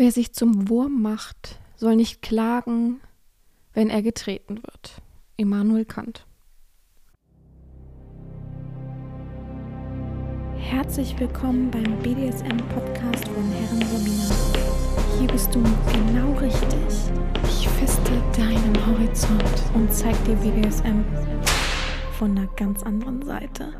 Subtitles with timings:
[0.00, 3.02] Wer sich zum Wurm macht, soll nicht klagen,
[3.74, 5.02] wenn er getreten wird.
[5.36, 6.26] Immanuel Kant.
[10.56, 15.18] Herzlich willkommen beim BDSM-Podcast von Herren Sabina.
[15.18, 17.12] Hier bist du genau richtig.
[17.44, 21.04] Ich feste deinen Horizont und zeig dir BDSM
[22.18, 23.70] von einer ganz anderen Seite.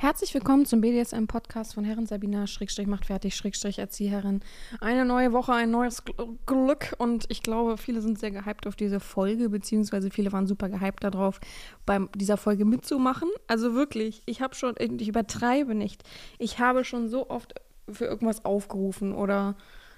[0.00, 4.42] Herzlich willkommen zum BDSM-Podcast von Herren Sabina, Schrägstrich macht fertig, Schrägstrich Erzieherin.
[4.80, 6.04] Eine neue Woche, ein neues
[6.46, 10.68] Glück und ich glaube, viele sind sehr gehypt auf diese Folge, beziehungsweise viele waren super
[10.68, 11.40] gehypt darauf,
[11.84, 13.28] bei dieser Folge mitzumachen.
[13.48, 16.04] Also wirklich, ich habe schon, ich übertreibe nicht,
[16.38, 17.54] ich habe schon so oft
[17.90, 19.56] für irgendwas aufgerufen oder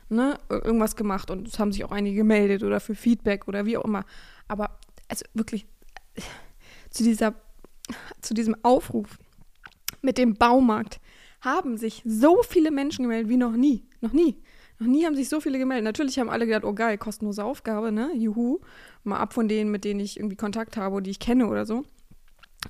[0.09, 3.77] ne, irgendwas gemacht und es haben sich auch einige gemeldet oder für Feedback oder wie
[3.77, 4.07] auch immer.
[4.49, 5.67] Aber also wirklich,
[6.89, 7.35] zu dieser,
[8.23, 9.19] zu diesem Aufruf
[10.03, 11.01] mit dem Baumarkt
[11.41, 13.85] haben sich so viele Menschen gemeldet wie noch nie.
[14.01, 14.43] Noch nie.
[14.79, 15.85] Noch nie haben sich so viele gemeldet.
[15.85, 18.11] Natürlich haben alle gedacht, oh geil, kostenlose Aufgabe, ne?
[18.15, 18.61] Juhu.
[19.05, 21.67] Mal ab von denen, mit denen ich irgendwie Kontakt habe und die ich kenne oder
[21.67, 21.85] so.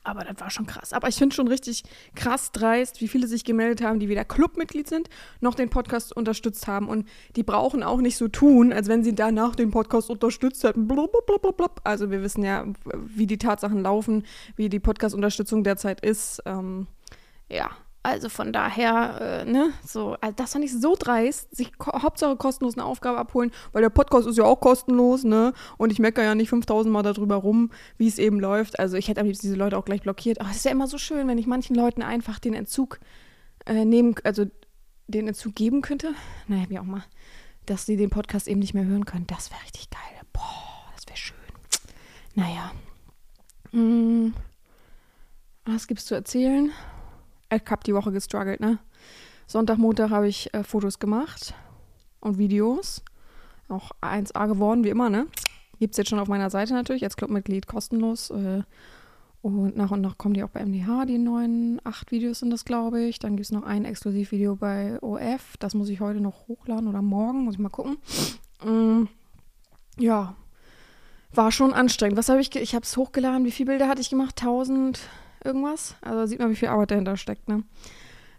[0.04, 0.92] Aber das war schon krass.
[0.92, 1.82] Aber ich finde schon richtig
[2.14, 5.08] krass dreist, wie viele sich gemeldet haben, die weder Clubmitglied sind,
[5.40, 6.88] noch den Podcast unterstützt haben.
[6.88, 10.86] Und die brauchen auch nicht so tun, als wenn sie danach den Podcast unterstützt hätten.
[10.86, 11.70] Blablabla.
[11.82, 16.40] Also wir wissen ja, wie die Tatsachen laufen, wie die Podcast-Unterstützung derzeit ist.
[16.46, 16.86] Ähm,
[17.50, 17.70] ja,
[18.02, 22.36] also von daher, äh, ne, so, also das fand ich so dreist, sich ko Hauptsache
[22.36, 26.24] kostenlos eine Aufgabe abholen, weil der Podcast ist ja auch kostenlos, ne, und ich meckere
[26.24, 28.78] ja nicht 5000 Mal darüber rum, wie es eben läuft.
[28.78, 30.40] Also ich hätte am liebsten diese Leute auch gleich blockiert.
[30.40, 33.00] Aber es ist ja immer so schön, wenn ich manchen Leuten einfach den Entzug
[33.66, 34.46] äh, nehmen, also
[35.06, 36.14] den Entzug geben könnte.
[36.48, 37.04] Naja, wie auch mal,
[37.66, 39.26] dass sie den Podcast eben nicht mehr hören können.
[39.26, 40.00] Das wäre richtig geil.
[40.32, 41.36] Boah, das wäre schön.
[42.34, 42.72] Naja.
[43.72, 44.32] Hm.
[45.66, 46.72] Was gibt's zu erzählen?
[47.50, 48.78] Ich habe die Woche gestruggelt, ne?
[49.46, 51.54] Sonntag, Montag habe ich äh, Fotos gemacht
[52.20, 53.02] und Videos.
[53.68, 55.26] Auch 1A geworden, wie immer, ne?
[55.78, 58.30] Gibt es jetzt schon auf meiner Seite natürlich, als Clubmitglied kostenlos.
[58.30, 58.62] Äh,
[59.42, 62.64] und nach und nach kommen die auch bei MDH, die neuen acht Videos sind das,
[62.64, 63.18] glaube ich.
[63.18, 65.56] Dann gibt es noch ein Exklusivvideo bei OF.
[65.58, 67.96] Das muss ich heute noch hochladen oder morgen, muss ich mal gucken.
[68.62, 69.08] Ähm,
[69.98, 70.36] ja,
[71.32, 72.18] war schon anstrengend.
[72.18, 73.46] Was habe ich, ich habe es hochgeladen.
[73.46, 74.38] Wie viele Bilder hatte ich gemacht?
[74.40, 75.00] 1000
[75.44, 75.96] irgendwas.
[76.00, 77.64] Also sieht man, wie viel Arbeit dahinter steckt, ne?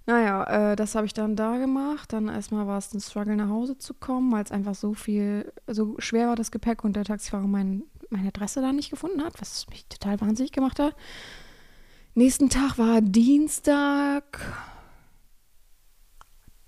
[0.08, 2.12] Naja, äh, das habe ich dann da gemacht.
[2.12, 5.54] Dann erstmal war es ein Struggle, nach Hause zu kommen, weil es einfach so viel,
[5.68, 9.40] so schwer war das Gepäck und der Taxifahrer mein, meine Adresse da nicht gefunden hat,
[9.40, 10.96] was mich total wahnsinnig gemacht hat.
[12.14, 14.40] Nächsten Tag war Dienstag.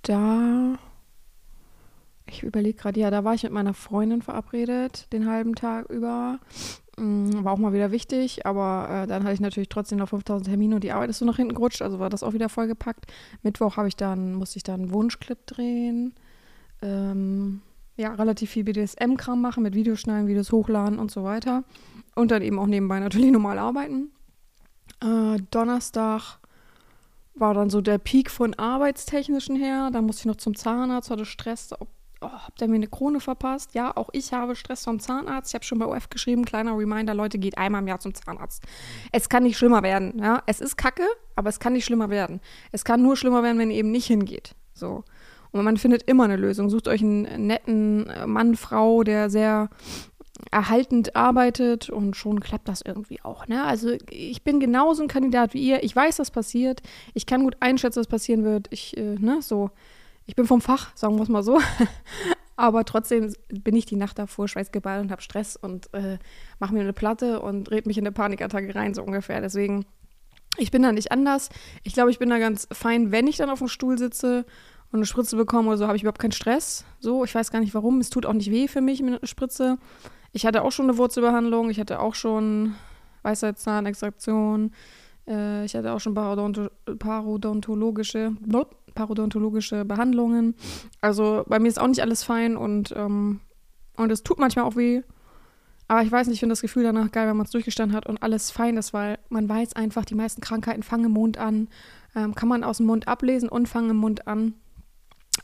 [0.04, 0.78] Da.
[2.28, 6.40] Ich überlege gerade, ja, da war ich mit meiner Freundin verabredet, den halben Tag über.
[6.98, 10.48] Mm, war auch mal wieder wichtig, aber äh, dann hatte ich natürlich trotzdem noch 5000
[10.48, 13.08] Termine und die Arbeit ist so nach hinten gerutscht, also war das auch wieder vollgepackt.
[13.42, 16.14] Mittwoch habe ich dann, musste ich dann einen Wunschclip drehen.
[16.82, 17.62] Ähm,
[17.96, 21.64] ja, relativ viel BDSM-Kram machen, mit Videos schneiden, Videos hochladen und so weiter.
[22.16, 24.12] Und dann eben auch nebenbei natürlich normal arbeiten.
[25.02, 26.40] Äh, Donnerstag
[27.36, 29.90] war dann so der Peak von arbeitstechnischen her.
[29.92, 31.90] Da musste ich noch zum Zahnarzt, hatte Stress, ob
[32.24, 33.76] oh, habt ihr mir eine Krone verpasst?
[33.76, 35.52] Ja, auch ich habe Stress vom Zahnarzt.
[35.52, 38.64] Ich habe schon bei OF geschrieben, kleiner Reminder, Leute, geht einmal im Jahr zum Zahnarzt.
[39.12, 40.20] Es kann nicht schlimmer werden.
[40.20, 40.44] Ja?
[40.46, 42.42] Es ist kacke, aber es kann nicht schlimmer werden.
[42.72, 44.56] Es kann nur schlimmer werden, wenn ihr eben nicht hingeht.
[44.74, 45.04] So.
[45.52, 46.70] Und man findet immer eine Lösung.
[46.70, 49.70] Sucht euch einen netten Mann, Frau, der sehr
[50.52, 53.48] erhaltend arbeitet und schon klappt das irgendwie auch.
[53.48, 53.64] Ne?
[53.64, 55.84] Also ich bin genauso ein Kandidat wie ihr.
[55.84, 56.82] Ich weiß, was passiert.
[57.14, 58.68] Ich kann gut einschätzen, was passieren wird.
[58.72, 59.70] Ich, äh, ne, so
[60.26, 61.60] ich bin vom Fach, sagen wir es mal so.
[62.56, 66.20] Aber trotzdem bin ich die Nacht davor schweißgeballt und habe Stress und äh,
[66.60, 69.42] mache mir eine Platte und red mich in eine Panikattacke rein, so ungefähr.
[69.42, 69.86] Deswegen,
[70.58, 71.50] ich bin da nicht anders.
[71.84, 74.46] Ich glaube, ich bin da ganz fein, wenn ich dann auf dem Stuhl sitze
[74.92, 76.86] und eine Spritze bekomme oder so, habe ich überhaupt keinen Stress.
[77.00, 78.00] So, ich weiß gar nicht warum.
[78.00, 79.80] Es tut auch nicht weh für mich mit einer Spritze.
[80.32, 82.76] Ich hatte auch schon eine Wurzelbehandlung, ich hatte auch schon
[83.24, 84.72] Weisheitszahnextraktion,
[85.28, 90.56] äh, ich hatte auch schon parodontologische, blub, parodontologische Behandlungen.
[91.02, 93.40] Also bei mir ist auch nicht alles fein und, ähm,
[93.96, 95.02] und es tut manchmal auch weh.
[95.88, 98.08] Aber ich weiß nicht, ich finde das Gefühl danach geil, wenn man es durchgestanden hat
[98.08, 101.68] und alles fein ist, weil man weiß einfach, die meisten Krankheiten fangen im Mund an.
[102.16, 104.54] Ähm, kann man aus dem Mund ablesen und fangen im Mund an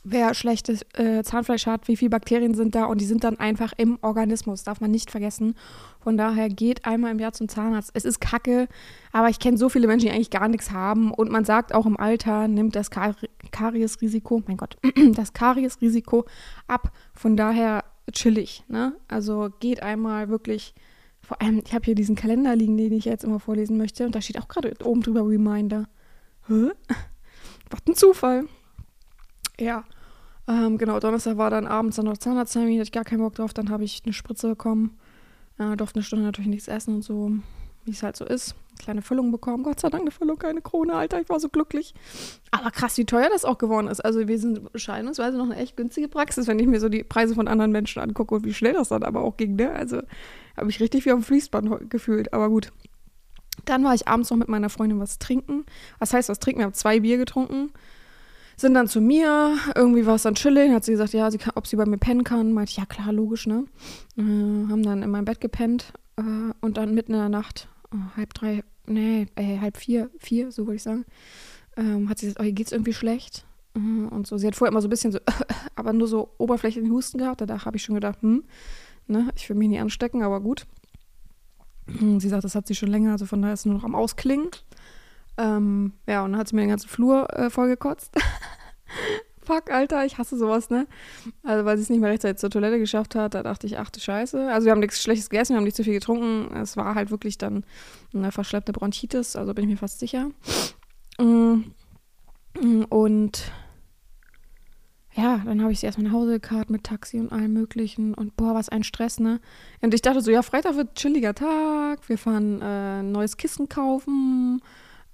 [0.02, 3.72] wer schlechtes äh, Zahnfleisch hat, wie viele Bakterien sind da und die sind dann einfach
[3.76, 5.54] im Organismus, darf man nicht vergessen.
[6.00, 7.90] Von daher geht einmal im Jahr zum Zahnarzt.
[7.94, 8.68] Es ist kacke,
[9.12, 11.86] aber ich kenne so viele Menschen, die eigentlich gar nichts haben und man sagt auch
[11.86, 13.14] im Alter nimmt das Kar
[13.50, 14.78] Kariesrisiko, mein Gott,
[15.14, 16.24] das Kariesrisiko
[16.66, 16.92] ab.
[17.14, 18.94] Von daher chillig, ne?
[19.08, 20.74] Also geht einmal wirklich
[21.22, 24.14] vor allem, ich habe hier diesen Kalender liegen, den ich jetzt immer vorlesen möchte und
[24.14, 25.86] da steht auch gerade oben drüber Reminder.
[26.48, 26.70] Hä?
[27.70, 28.46] was ein Zufall.
[29.60, 29.84] Ja.
[30.48, 33.52] Ähm, genau, Donnerstag war dann abends dann noch Zahnarzttermin, hatte ich gar keinen Bock drauf.
[33.52, 34.98] Dann habe ich eine Spritze bekommen.
[35.58, 37.30] Äh, durfte eine Stunde natürlich nichts essen und so,
[37.84, 38.54] wie es halt so ist.
[38.78, 39.62] Kleine Füllung bekommen.
[39.62, 41.20] Gott sei Dank eine Füllung, keine Krone, Alter.
[41.20, 41.94] Ich war so glücklich.
[42.50, 44.00] Aber krass, wie teuer das auch geworden ist.
[44.00, 47.34] Also wir sind bescheidenerweise noch eine echt günstige Praxis, wenn ich mir so die Preise
[47.34, 49.56] von anderen Menschen angucke und wie schnell das dann aber auch ging.
[49.56, 49.70] Ne?
[49.70, 50.00] Also
[50.56, 52.32] habe ich richtig wie am Fließband gefühlt.
[52.32, 52.72] Aber gut.
[53.66, 55.66] Dann war ich abends noch mit meiner Freundin was trinken.
[55.98, 56.60] Was heißt was trinken?
[56.60, 57.70] Wir haben zwei Bier getrunken
[58.60, 61.52] sind dann zu mir, irgendwie war es dann chilling, hat sie gesagt, ja, sie kann,
[61.56, 62.52] ob sie bei mir pennen kann.
[62.52, 63.64] Meinte ich, ja klar, logisch, ne?
[64.16, 68.16] Äh, haben dann in meinem Bett gepennt äh, und dann mitten in der Nacht, oh,
[68.16, 71.04] halb drei, nee, äh, halb vier, vier, so würde ich sagen,
[71.76, 73.46] ähm, hat sie gesagt, oh, hier geht's irgendwie schlecht.
[73.74, 75.18] Äh, und so, sie hat vorher immer so ein bisschen so,
[75.74, 77.40] aber nur so oberflächlichen Husten gehabt.
[77.40, 78.44] Da habe ich schon gedacht, hm,
[79.06, 80.66] ne, ich will mich nie anstecken, aber gut.
[81.86, 83.96] Sie sagt, das hat sie schon länger, also von daher ist sie nur noch am
[83.96, 84.50] Ausklingen.
[85.36, 88.14] Ähm, ja, und dann hat sie mir den ganzen Flur äh, vollgekotzt.
[89.42, 90.86] Fuck, Alter, ich hasse sowas, ne?
[91.42, 93.90] Also, weil sie es nicht mehr rechtzeitig zur Toilette geschafft hat, da dachte ich, ach
[93.90, 94.52] du Scheiße.
[94.52, 96.54] Also, wir haben nichts Schlechtes gegessen, wir haben nicht zu viel getrunken.
[96.56, 97.64] Es war halt wirklich dann
[98.14, 100.30] eine verschleppte Bronchitis, also bin ich mir fast sicher.
[101.18, 101.62] Mm,
[102.60, 103.50] mm, und
[105.14, 108.14] ja, dann habe ich sie erstmal nach Hause gekarrt mit Taxi und allem Möglichen.
[108.14, 109.40] Und boah, was ein Stress, ne?
[109.80, 112.08] Und ich dachte so, ja, Freitag wird chilliger Tag.
[112.08, 114.60] Wir fahren äh, ein neues Kissen kaufen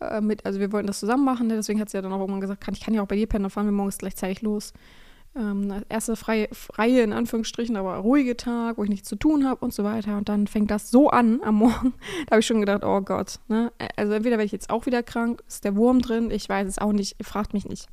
[0.01, 1.57] äh, mit, also wir wollten das zusammen machen, ne?
[1.57, 3.27] deswegen hat sie ja dann auch irgendwann gesagt, kann, ich kann ja auch bei dir
[3.27, 4.73] pennen, dann fahren wir morgens gleichzeitig los.
[5.37, 9.63] Ähm, erste freie, freie, in Anführungsstrichen, aber ruhige Tag, wo ich nichts zu tun habe
[9.63, 10.17] und so weiter.
[10.17, 11.93] Und dann fängt das so an am Morgen.
[12.27, 13.41] da habe ich schon gedacht, oh Gott.
[13.49, 13.71] Ne?
[13.97, 16.79] Also entweder werde ich jetzt auch wieder krank, ist der Wurm drin, ich weiß es
[16.79, 17.87] auch nicht, fragt mich nicht.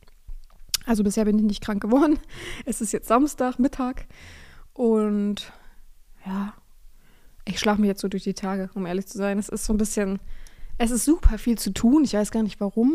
[0.86, 2.18] Also bisher bin ich nicht krank geworden.
[2.66, 4.06] Es ist jetzt Samstag, Mittag.
[4.74, 5.52] Und
[6.26, 6.54] ja,
[7.46, 9.38] ich schlafe mir jetzt so durch die Tage, um ehrlich zu sein.
[9.38, 10.20] Es ist so ein bisschen,
[10.78, 12.04] es ist super viel zu tun.
[12.04, 12.94] Ich weiß gar nicht warum.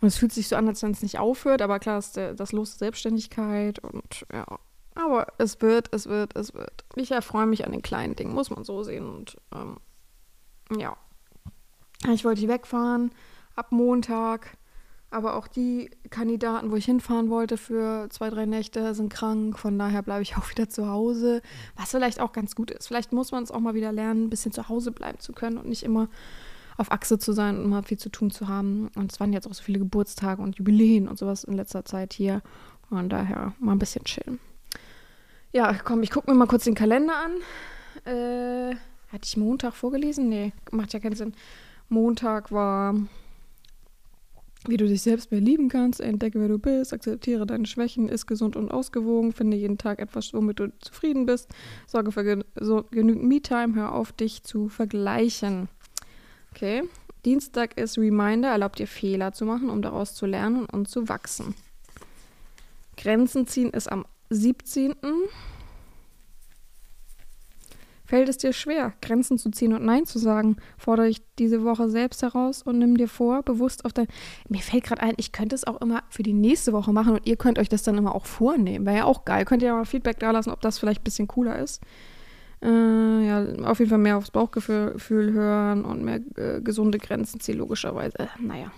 [0.00, 1.62] Und es fühlt sich so an, als wenn es nicht aufhört.
[1.62, 3.78] Aber klar, ist der, das Los Selbstständigkeit.
[3.80, 4.46] Und ja.
[4.94, 6.84] Aber es wird, es wird, es wird.
[6.94, 9.08] Ich erfreue mich an den kleinen Dingen, muss man so sehen.
[9.08, 9.78] Und ähm,
[10.76, 10.96] ja.
[12.12, 13.10] Ich wollte hier wegfahren
[13.56, 14.56] ab Montag.
[15.10, 19.58] Aber auch die Kandidaten, wo ich hinfahren wollte für zwei, drei Nächte, sind krank.
[19.58, 21.42] Von daher bleibe ich auch wieder zu Hause.
[21.76, 22.88] Was vielleicht auch ganz gut ist.
[22.88, 25.58] Vielleicht muss man es auch mal wieder lernen, ein bisschen zu Hause bleiben zu können
[25.58, 26.08] und nicht immer
[26.76, 28.90] auf Achse zu sein und mal viel zu tun zu haben.
[28.94, 32.12] Und es waren jetzt auch so viele Geburtstage und Jubiläen und sowas in letzter Zeit
[32.12, 32.42] hier.
[32.88, 34.38] Von daher mal ein bisschen chillen.
[35.52, 38.12] Ja, komm, ich gucke mir mal kurz den Kalender an.
[38.12, 38.76] Äh,
[39.10, 40.28] hatte ich Montag vorgelesen?
[40.28, 41.34] Nee, macht ja keinen Sinn.
[41.88, 42.94] Montag war
[44.66, 48.26] wie du dich selbst mehr lieben kannst, entdecke, wer du bist, akzeptiere deine Schwächen, ist
[48.26, 51.48] gesund und ausgewogen, finde jeden Tag etwas, womit du zufrieden bist,
[51.86, 55.68] sorge für gen so genügend Me-Time, hör auf, dich zu vergleichen.
[56.54, 56.82] Okay.
[57.24, 61.54] Dienstag ist Reminder, erlaubt dir Fehler zu machen, um daraus zu lernen und zu wachsen.
[62.96, 64.94] Grenzen ziehen ist am 17.
[68.08, 70.56] Fällt es dir schwer, Grenzen zu ziehen und Nein zu sagen?
[70.78, 74.06] Fordere ich diese Woche selbst heraus und nimm dir vor, bewusst auf dein.
[74.48, 77.26] Mir fällt gerade ein, ich könnte es auch immer für die nächste Woche machen und
[77.26, 78.86] ihr könnt euch das dann immer auch vornehmen.
[78.86, 79.44] Wäre ja auch geil.
[79.44, 81.82] Könnt ihr ja mal Feedback da lassen, ob das vielleicht ein bisschen cooler ist.
[82.62, 87.58] Äh, ja, auf jeden Fall mehr aufs Bauchgefühl hören und mehr äh, gesunde Grenzen ziehen,
[87.58, 88.20] logischerweise.
[88.20, 88.72] Äh, naja.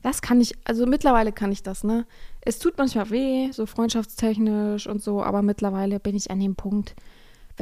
[0.00, 2.06] Das kann ich, also mittlerweile kann ich das, ne?
[2.40, 6.96] Es tut manchmal weh, so freundschaftstechnisch und so, aber mittlerweile bin ich an dem Punkt,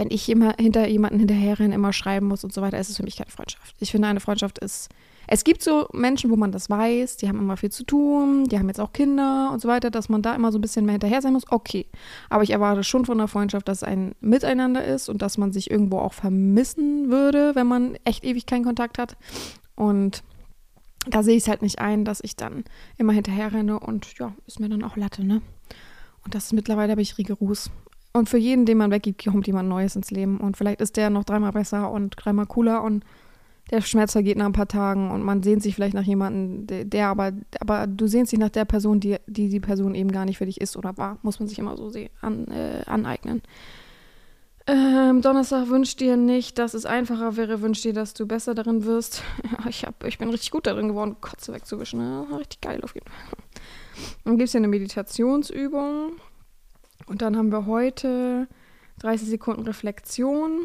[0.00, 3.02] wenn ich immer hinter jemanden hinterherrenne, immer schreiben muss und so weiter, ist es für
[3.02, 3.76] mich keine Freundschaft.
[3.80, 4.88] Ich finde, eine Freundschaft ist.
[5.26, 8.58] Es gibt so Menschen, wo man das weiß, die haben immer viel zu tun, die
[8.58, 10.94] haben jetzt auch Kinder und so weiter, dass man da immer so ein bisschen mehr
[10.94, 11.44] hinterher sein muss.
[11.50, 11.84] Okay.
[12.30, 15.70] Aber ich erwarte schon von einer Freundschaft, dass ein Miteinander ist und dass man sich
[15.70, 19.18] irgendwo auch vermissen würde, wenn man echt ewig keinen Kontakt hat.
[19.74, 20.22] Und
[21.10, 22.64] da sehe ich es halt nicht ein, dass ich dann
[22.96, 25.42] immer hinterher renne und ja, ist mir dann auch Latte, ne?
[26.24, 27.70] Und das ist mittlerweile habe ich rigoros.
[28.12, 30.38] Und für jeden, den man weggibt, kommt jemand Neues ins Leben.
[30.38, 33.04] Und vielleicht ist der noch dreimal besser und dreimal cooler und
[33.70, 36.84] der Schmerz vergeht nach ein paar Tagen und man sehnt sich vielleicht nach jemandem, der,
[36.84, 40.24] der aber, aber du sehnst dich nach der Person, die, die die Person eben gar
[40.24, 41.18] nicht für dich ist oder war.
[41.22, 43.42] Muss man sich immer so an, äh, aneignen.
[44.66, 48.84] Ähm, Donnerstag wünscht dir nicht, dass es einfacher wäre, wünscht dir, dass du besser darin
[48.84, 49.22] wirst.
[49.68, 52.00] ich, hab, ich bin richtig gut darin geworden, Kotze wegzuwischen.
[52.00, 53.38] Ja, richtig geil auf jeden Fall.
[54.24, 56.12] Dann gibt es ja eine Meditationsübung.
[57.06, 58.48] Und dann haben wir heute
[59.00, 60.62] 30 Sekunden Reflexion.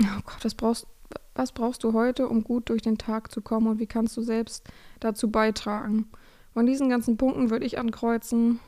[0.00, 0.86] Oh Gott, was brauchst,
[1.34, 4.22] was brauchst du heute, um gut durch den Tag zu kommen und wie kannst du
[4.22, 4.68] selbst
[5.00, 6.10] dazu beitragen?
[6.52, 8.60] Von diesen ganzen Punkten würde ich ankreuzen.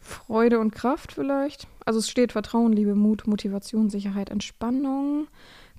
[0.00, 1.68] Freude und Kraft vielleicht.
[1.84, 5.28] Also es steht Vertrauen, Liebe, Mut, Motivation, Sicherheit, Entspannung,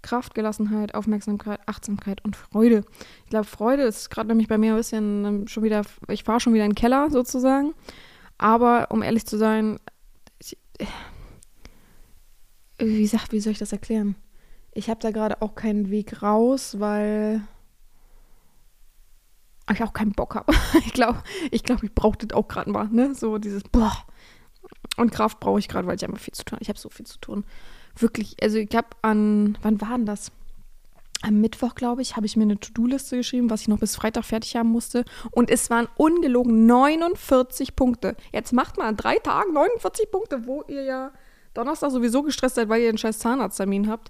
[0.02, 2.84] Kraft, Gelassenheit, Aufmerksamkeit, Achtsamkeit und Freude.
[3.24, 6.40] Ich glaube, Freude ist gerade nämlich bei mir ein bisschen ähm, schon wieder, ich fahre
[6.40, 7.74] schon wieder in den Keller sozusagen.
[8.38, 9.80] Aber um ehrlich zu sein,
[10.40, 10.86] ich, äh,
[12.80, 14.16] wie, sagt, wie soll ich das erklären?
[14.74, 17.42] Ich habe da gerade auch keinen Weg raus, weil
[19.72, 20.54] ich auch keinen Bock habe.
[20.86, 23.14] ich glaube, ich, glaub, ich brauche das auch gerade mal, ne?
[23.16, 24.06] So dieses Boah.
[24.98, 26.64] Und Kraft brauche ich gerade, weil ich einfach viel zu tun habe.
[26.64, 27.46] Ich habe so viel zu tun.
[27.98, 30.32] Wirklich, also ich habe an, wann war denn das?
[31.24, 34.26] Am Mittwoch, glaube ich, habe ich mir eine To-Do-Liste geschrieben, was ich noch bis Freitag
[34.26, 35.06] fertig haben musste.
[35.30, 38.16] Und es waren ungelogen 49 Punkte.
[38.34, 41.12] Jetzt macht mal an drei Tagen 49 Punkte, wo ihr ja
[41.54, 44.10] Donnerstag sowieso gestresst seid, weil ihr einen scheiß Zahnarzttermin habt.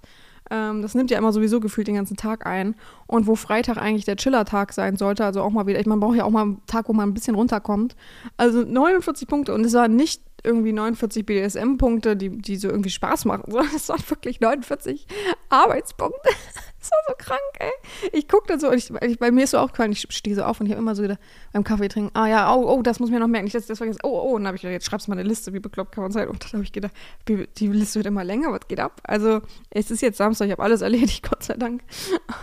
[0.50, 2.76] Ähm, das nimmt ja immer sowieso gefühlt den ganzen Tag ein.
[3.08, 6.18] Und wo Freitag eigentlich der Chiller-Tag sein sollte, also auch mal wieder, ich man braucht
[6.18, 7.96] ja auch mal einen Tag, wo man ein bisschen runterkommt.
[8.38, 13.26] Also 49 Punkte und es war nicht irgendwie 49 BDSM-Punkte, die, die so irgendwie Spaß
[13.26, 15.08] machen, sondern es waren wirklich 49
[15.50, 16.30] Arbeitspunkte.
[16.82, 18.10] Das war so krank, ey.
[18.12, 20.60] Ich gucke dann so, ich, ich, bei mir ist so aufgefallen, ich stehe so auf
[20.60, 21.20] und ich habe immer so gedacht,
[21.54, 24.00] beim Kaffee trinken, ah ja, oh, oh, das muss mir noch merken, ich das vergesse.
[24.02, 25.94] Oh, oh, und dann habe ich gedacht, jetzt schreibst du mal eine Liste, wie bekloppt
[25.94, 26.28] kann man sein.
[26.28, 26.94] Und dann habe ich gedacht,
[27.28, 29.00] die, die Liste wird immer länger, was geht ab?
[29.04, 31.84] Also, es ist jetzt Samstag, ich habe alles erledigt, Gott sei Dank.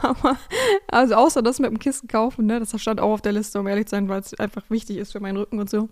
[0.02, 0.38] Aber,
[0.86, 3.66] also außer das mit dem Kissen kaufen, ne, das stand auch auf der Liste, um
[3.66, 5.88] ehrlich zu sein, weil es einfach wichtig ist für meinen Rücken und so.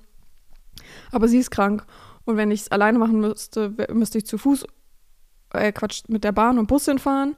[1.12, 1.84] Aber sie ist krank.
[2.24, 4.66] Und wenn ich es alleine machen müsste, müsste ich zu Fuß,
[5.52, 7.36] äh, Quatsch, mit der Bahn und Bus hinfahren.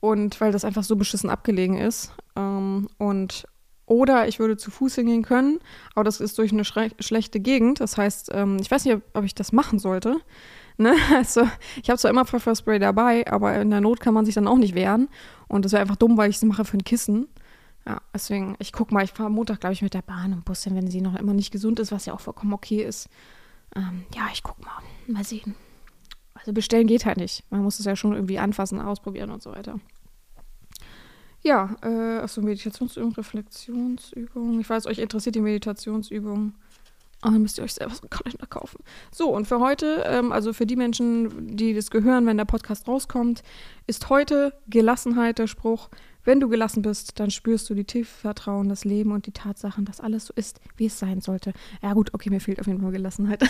[0.00, 2.12] Und weil das einfach so beschissen abgelegen ist.
[2.36, 3.46] Ähm, und
[3.86, 5.60] oder ich würde zu Fuß hingehen können,
[5.94, 7.80] aber das ist durch eine schlechte Gegend.
[7.80, 10.16] Das heißt, ähm, ich weiß nicht, ob, ob, ich das machen sollte.
[10.78, 10.94] Ne?
[11.14, 11.46] Also,
[11.82, 14.56] ich habe zwar immer Pfefferspray dabei, aber in der Not kann man sich dann auch
[14.56, 15.08] nicht wehren.
[15.48, 17.28] Und das wäre einfach dumm, weil ich es mache für ein Kissen.
[17.86, 20.64] Ja, deswegen, ich gucke mal, ich fahre Montag, glaube ich, mit der Bahn und Bus
[20.64, 23.08] hin, wenn sie noch immer nicht gesund ist, was ja auch vollkommen okay ist.
[23.76, 24.82] Ähm, ja, ich gucke mal.
[25.06, 25.54] Mal sehen.
[26.32, 27.44] Also bestellen geht halt nicht.
[27.50, 29.78] Man muss es ja schon irgendwie anfassen, ausprobieren und so weiter.
[31.42, 34.60] Ja, äh, achso, Meditationsübung, Reflexionsübung.
[34.60, 36.54] Ich weiß, euch interessiert die Meditationsübung.
[37.20, 38.82] Aber dann müsst ihr euch selber so einen Kalender kaufen.
[39.10, 42.88] So, und für heute, ähm, also für die Menschen, die das gehören, wenn der Podcast
[42.88, 43.42] rauskommt,
[43.86, 45.88] ist heute Gelassenheit der Spruch.
[46.24, 49.84] Wenn du gelassen bist, dann spürst du die tiefe Vertrauen, das Leben und die Tatsachen,
[49.84, 51.52] dass alles so ist, wie es sein sollte.
[51.82, 53.44] Ja, gut, okay, mir fehlt auf jeden Fall Gelassenheit.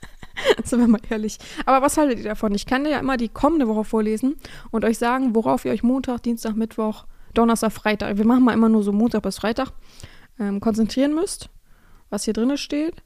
[0.64, 1.38] Sind wir mal ehrlich.
[1.66, 2.54] Aber was haltet ihr davon?
[2.54, 4.36] Ich kann dir ja immer die kommende Woche vorlesen
[4.70, 8.68] und euch sagen, worauf ihr euch Montag, Dienstag, Mittwoch Donnerstag, Freitag, wir machen mal immer
[8.68, 9.72] nur so Montag bis Freitag,
[10.38, 11.48] ähm, konzentrieren müsst,
[12.10, 13.02] was hier drin steht.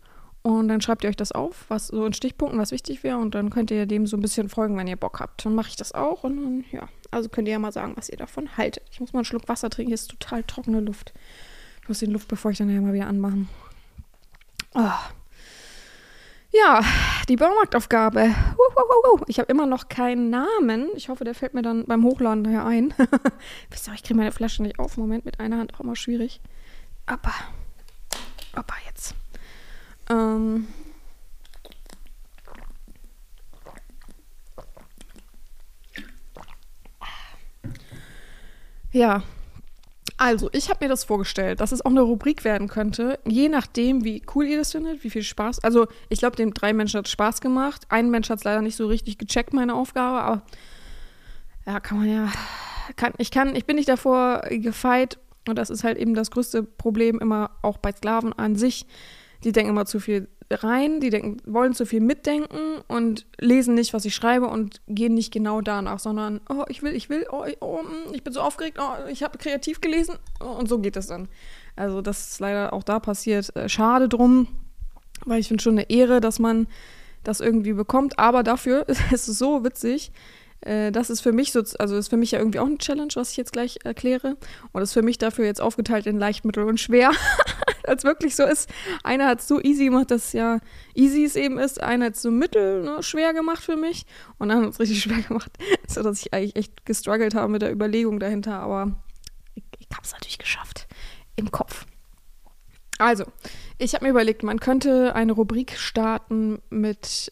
[0.47, 3.17] Und dann schreibt ihr euch das auf, was so in Stichpunkten, was wichtig wäre.
[3.17, 5.45] Und dann könnt ihr dem so ein bisschen folgen, wenn ihr Bock habt.
[5.45, 6.23] Dann mache ich das auch.
[6.23, 8.85] Und dann, ja, also könnt ihr ja mal sagen, was ihr davon haltet.
[8.93, 9.89] Ich muss mal einen Schluck Wasser trinken.
[9.89, 11.13] Hier ist total trockene Luft.
[11.83, 13.49] Ich muss den Luft, bevor ich dann ja mal wieder anmachen.
[14.75, 14.93] Oh.
[16.53, 16.81] Ja,
[17.29, 18.33] die Baumarktaufgabe.
[19.27, 20.91] Ich habe immer noch keinen Namen.
[20.95, 22.95] Ich hoffe, der fällt mir dann beim Hochladen daher ein.
[23.71, 24.97] Wisst ihr, ich kriege meine Flasche nicht auf.
[24.97, 26.41] Moment, mit einer Hand auch immer schwierig.
[27.05, 27.35] Aber,
[28.55, 29.17] aber jetzt.
[30.09, 30.67] Ähm.
[38.93, 39.23] Ja,
[40.19, 44.03] also, ich habe mir das vorgestellt, dass es auch eine Rubrik werden könnte, je nachdem,
[44.03, 45.63] wie cool ihr das findet, wie viel Spaß.
[45.63, 47.83] Also, ich glaube, den drei Menschen hat es Spaß gemacht.
[47.91, 50.43] Ein Mensch hat es leider nicht so richtig gecheckt, meine Aufgabe, aber
[51.67, 52.33] ja, kann man ja.
[52.97, 56.63] Kann, ich kann, ich bin nicht davor gefeit, und das ist halt eben das größte
[56.63, 58.87] Problem immer auch bei Sklaven an sich.
[59.45, 63.93] Die denken immer zu viel rein, die denken, wollen zu viel mitdenken und lesen nicht,
[63.95, 67.45] was ich schreibe und gehen nicht genau danach, sondern, oh, ich will, ich will, oh,
[67.61, 71.09] oh mm, ich bin so aufgeregt, oh, ich habe kreativ gelesen und so geht es
[71.09, 71.29] dann.
[71.75, 73.55] Also das ist leider auch da passiert.
[73.57, 74.49] Äh, schade drum,
[75.25, 76.69] weil ich finde schon eine Ehre, dass man
[77.25, 80.13] das irgendwie bekommt, aber dafür ist es so witzig,
[80.67, 83.13] äh, das ist für mich so, also ist für mich ja irgendwie auch eine Challenge,
[83.15, 84.37] was ich jetzt gleich erkläre.
[84.73, 87.13] Und ist für mich dafür jetzt aufgeteilt in leicht, mittel und schwer.
[87.87, 88.69] Als wirklich so ist.
[89.05, 90.59] Einer hat es so easy gemacht, dass ja
[90.95, 91.81] easy es eben ist.
[91.81, 94.07] Einer hat es so mittel ne, schwer gemacht für mich.
[94.39, 95.53] Und dann hat es richtig schwer gemacht.
[95.89, 98.59] so dass ich eigentlich echt gestruggelt habe mit der Überlegung dahinter.
[98.59, 98.97] Aber
[99.55, 100.89] ich, ich habe es natürlich geschafft.
[101.37, 101.87] Im Kopf.
[102.99, 103.25] Also,
[103.79, 107.31] ich habe mir überlegt, man könnte eine Rubrik starten mit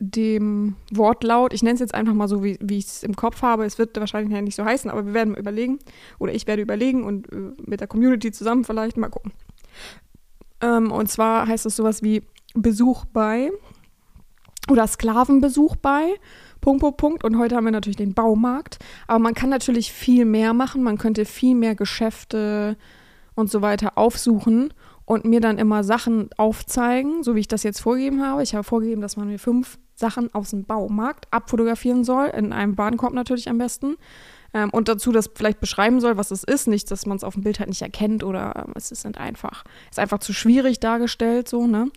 [0.00, 3.42] dem Wortlaut, ich nenne es jetzt einfach mal so, wie, wie ich es im Kopf
[3.42, 5.78] habe, es wird wahrscheinlich nicht so heißen, aber wir werden überlegen,
[6.18, 9.32] oder ich werde überlegen und äh, mit der Community zusammen vielleicht mal gucken.
[10.60, 12.22] Ähm, und zwar heißt es sowas wie
[12.54, 13.50] Besuch bei
[14.70, 16.14] oder Sklavenbesuch bei,
[16.60, 17.24] Punkt, Punkt, Punkt.
[17.24, 18.78] Und heute haben wir natürlich den Baumarkt.
[19.06, 22.76] Aber man kann natürlich viel mehr machen, man könnte viel mehr Geschäfte
[23.34, 24.74] und so weiter aufsuchen
[25.04, 28.42] und mir dann immer Sachen aufzeigen, so wie ich das jetzt vorgegeben habe.
[28.42, 32.78] Ich habe vorgegeben, dass man mir fünf Sachen aus dem Baumarkt abfotografieren soll, in einem
[32.78, 33.96] Warenkorb natürlich am besten.
[34.54, 36.68] Ähm, und dazu das vielleicht beschreiben soll, was es ist.
[36.68, 39.18] Nicht, dass man es auf dem Bild halt nicht erkennt oder ähm, es ist nicht
[39.18, 41.90] einfach, ist einfach zu schwierig dargestellt, so, ne?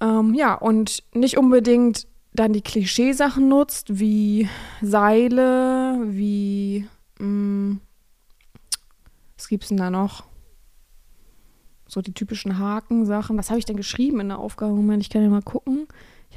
[0.00, 4.48] Ähm, ja, und nicht unbedingt dann die Klischeesachen nutzt, wie
[4.80, 6.86] Seile, wie,
[7.18, 7.80] mh, mm,
[9.36, 10.24] was gibt's denn da noch?
[11.88, 13.38] So die typischen Haken-Sachen.
[13.38, 14.74] Was habe ich denn geschrieben in der Aufgabe?
[14.74, 15.88] Moment, ich kann ja mal gucken.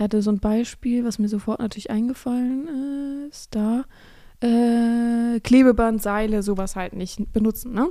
[0.02, 3.54] Hatte so ein Beispiel, was mir sofort natürlich eingefallen ist.
[3.54, 3.86] Da.
[4.42, 7.90] Äh, Klebeband, Seile, sowas halt nicht benutzen, ne?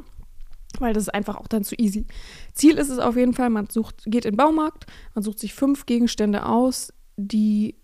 [0.80, 2.06] Weil das ist einfach auch dann zu easy.
[2.52, 5.54] Ziel ist es auf jeden Fall, man sucht, geht in den Baumarkt, man sucht sich
[5.54, 7.76] fünf Gegenstände aus, die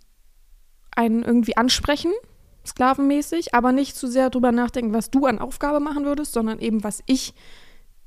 [0.90, 2.12] einen irgendwie ansprechen,
[2.66, 6.82] sklavenmäßig, aber nicht zu sehr drüber nachdenken, was du an Aufgabe machen würdest, sondern eben,
[6.82, 7.34] was ich,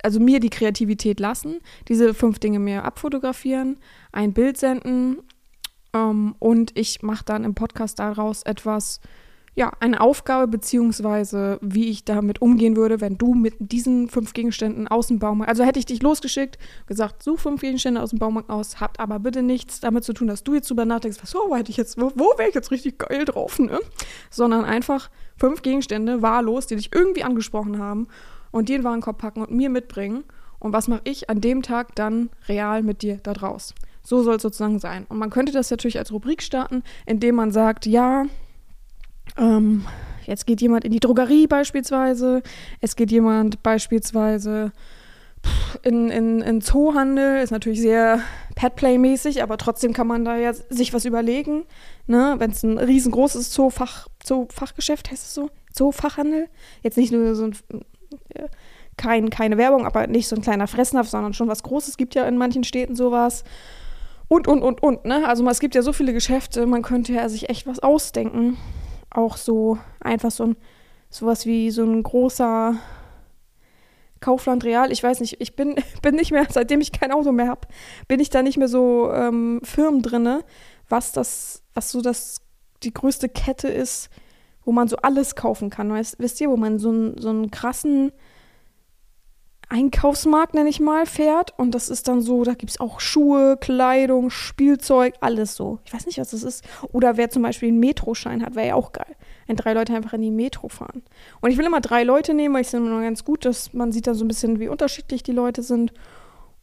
[0.04, 3.78] also mir die Kreativität lassen, diese fünf Dinge mir abfotografieren,
[4.12, 5.20] ein Bild senden
[5.94, 9.02] ähm, und ich mache dann im Podcast daraus etwas,
[9.56, 14.88] ja, eine Aufgabe, beziehungsweise wie ich damit umgehen würde, wenn du mit diesen fünf Gegenständen
[14.88, 18.50] aus dem Baumarkt, also hätte ich dich losgeschickt, gesagt, such fünf Gegenstände aus dem Baumarkt
[18.50, 21.54] aus, habt aber bitte nichts damit zu tun, dass du jetzt drüber nachdenkst, was, oh,
[21.56, 23.80] hätte ich jetzt, wo, wo wäre ich jetzt richtig geil drauf, ne?
[24.30, 28.08] Sondern einfach fünf Gegenstände wahllos, die dich irgendwie angesprochen haben
[28.52, 30.24] und dir in den Warenkorb packen und mir mitbringen.
[30.60, 33.74] Und was mache ich an dem Tag dann real mit dir da draus?
[34.10, 35.06] So soll es sozusagen sein.
[35.08, 38.26] Und man könnte das natürlich als Rubrik starten, indem man sagt, ja,
[39.38, 39.86] ähm,
[40.26, 42.42] jetzt geht jemand in die Drogerie beispielsweise,
[42.82, 44.72] es geht jemand beispielsweise
[45.84, 48.20] in, in, in Zoohandel, ist natürlich sehr
[48.56, 51.66] Petplay-mäßig, aber trotzdem kann man da ja sich was überlegen.
[52.08, 52.34] Ne?
[52.40, 56.50] Wenn es ein riesengroßes Zoofach, Zoofachgeschäft heißt es so, Zoofachhandel,
[56.82, 57.56] jetzt nicht nur so ein
[58.34, 58.48] äh,
[58.98, 61.96] kein, keine Werbung, aber nicht so ein kleiner Fressnapf, sondern schon was Großes.
[61.96, 63.44] Gibt ja in manchen Städten sowas.
[64.30, 65.04] Und, und, und, und.
[65.04, 65.28] Ne?
[65.28, 68.58] Also es gibt ja so viele Geschäfte, man könnte ja sich echt was ausdenken
[69.10, 70.56] auch so einfach so ein,
[71.10, 72.76] sowas wie so ein großer
[74.20, 74.92] Kaufland Real.
[74.92, 77.68] Ich weiß nicht, ich bin, bin nicht mehr, seitdem ich kein Auto mehr habe,
[78.08, 80.44] bin ich da nicht mehr so ähm, firm drinne,
[80.88, 82.42] was das, was so das,
[82.84, 84.10] die größte Kette ist,
[84.64, 85.92] wo man so alles kaufen kann.
[85.92, 88.12] Weißt, wisst ihr, wo man so, so einen krassen
[89.70, 91.54] Einkaufsmarkt, nenne ich mal, fährt.
[91.58, 95.80] Und das ist dann so, da gibt es auch Schuhe, Kleidung, Spielzeug, alles so.
[95.86, 96.64] Ich weiß nicht, was das ist.
[96.92, 99.16] Oder wer zum Beispiel einen Metroschein hat, wäre ja auch geil.
[99.46, 101.04] Wenn drei Leute einfach in die Metro fahren.
[101.40, 103.92] Und ich will immer drei Leute nehmen, weil ich finde immer ganz gut, dass man
[103.92, 105.94] sieht dann so ein bisschen, wie unterschiedlich die Leute sind.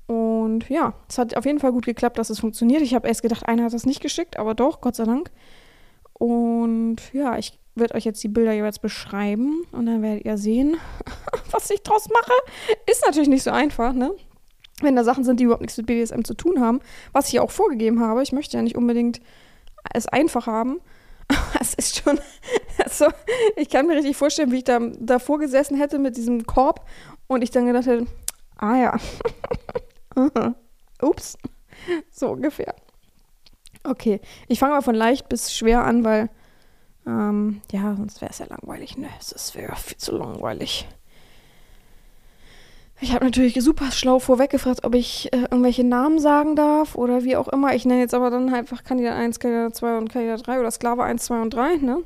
[0.07, 2.83] Und ja, es hat auf jeden Fall gut geklappt, dass es funktioniert.
[2.83, 5.31] Ich habe erst gedacht, einer hat das nicht geschickt, aber doch, Gott sei Dank.
[6.12, 10.77] Und ja, ich werde euch jetzt die Bilder jeweils beschreiben und dann werdet ihr sehen,
[11.51, 12.33] was ich draus mache.
[12.91, 14.12] Ist natürlich nicht so einfach, ne?
[14.81, 16.81] Wenn da Sachen sind, die überhaupt nichts mit BDSM zu tun haben,
[17.12, 18.23] was ich auch vorgegeben habe.
[18.23, 19.21] Ich möchte ja nicht unbedingt
[19.95, 20.81] es einfach haben.
[21.61, 22.21] es ist schon,
[22.85, 23.07] also
[23.57, 26.87] ich kann mir richtig vorstellen, wie ich da davor gesessen hätte mit diesem Korb
[27.27, 28.07] und ich dann gedacht hätte,
[28.59, 28.97] ah ja,
[31.03, 31.37] ups,
[32.11, 32.75] so ungefähr.
[33.85, 36.29] Okay, ich fange mal von leicht bis schwer an, weil
[37.07, 39.09] ähm, ja, sonst wäre es ja langweilig, ne?
[39.21, 40.87] Es wäre viel zu langweilig.
[43.01, 47.25] Ich habe natürlich super schlau vorweg gefragt, ob ich äh, irgendwelche Namen sagen darf oder
[47.25, 47.75] wie auch immer.
[47.75, 51.05] Ich nenne jetzt aber dann einfach Kandidat 1, Kandidat 2 und Kandidat 3 oder Sklave
[51.05, 52.03] 1, 2 und 3, ne?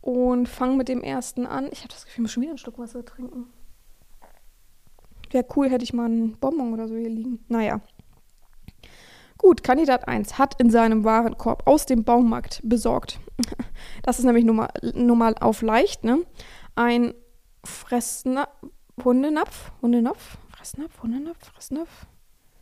[0.00, 1.68] Und fange mit dem ersten an.
[1.70, 3.46] Ich habe das Gefühl, ich muss schon wieder ein Stück Wasser trinken.
[5.30, 7.44] Wäre cool, hätte ich mal einen Bonbon oder so hier liegen.
[7.48, 7.82] Naja.
[9.38, 13.20] Gut, Kandidat 1 hat in seinem Warenkorb aus dem Baumarkt besorgt.
[14.02, 16.18] Das ist nämlich nur mal, nur mal auf leicht, ne?
[16.74, 17.14] Ein
[17.64, 18.50] Fressnapf,
[19.04, 22.06] Hundenapf, Hundenapf, Fressnapf, Hundenapf, Fressnapf,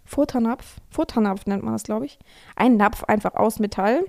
[0.04, 2.18] Futternapf, Futternapf nennt man das, glaube ich.
[2.54, 4.04] Ein Napf einfach aus Metall.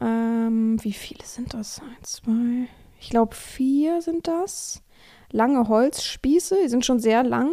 [0.00, 1.80] Ähm, wie viele sind das?
[1.80, 2.68] Eins, zwei,
[3.00, 4.82] ich glaube vier sind das.
[5.30, 7.50] Lange Holzspieße, die sind schon sehr lang.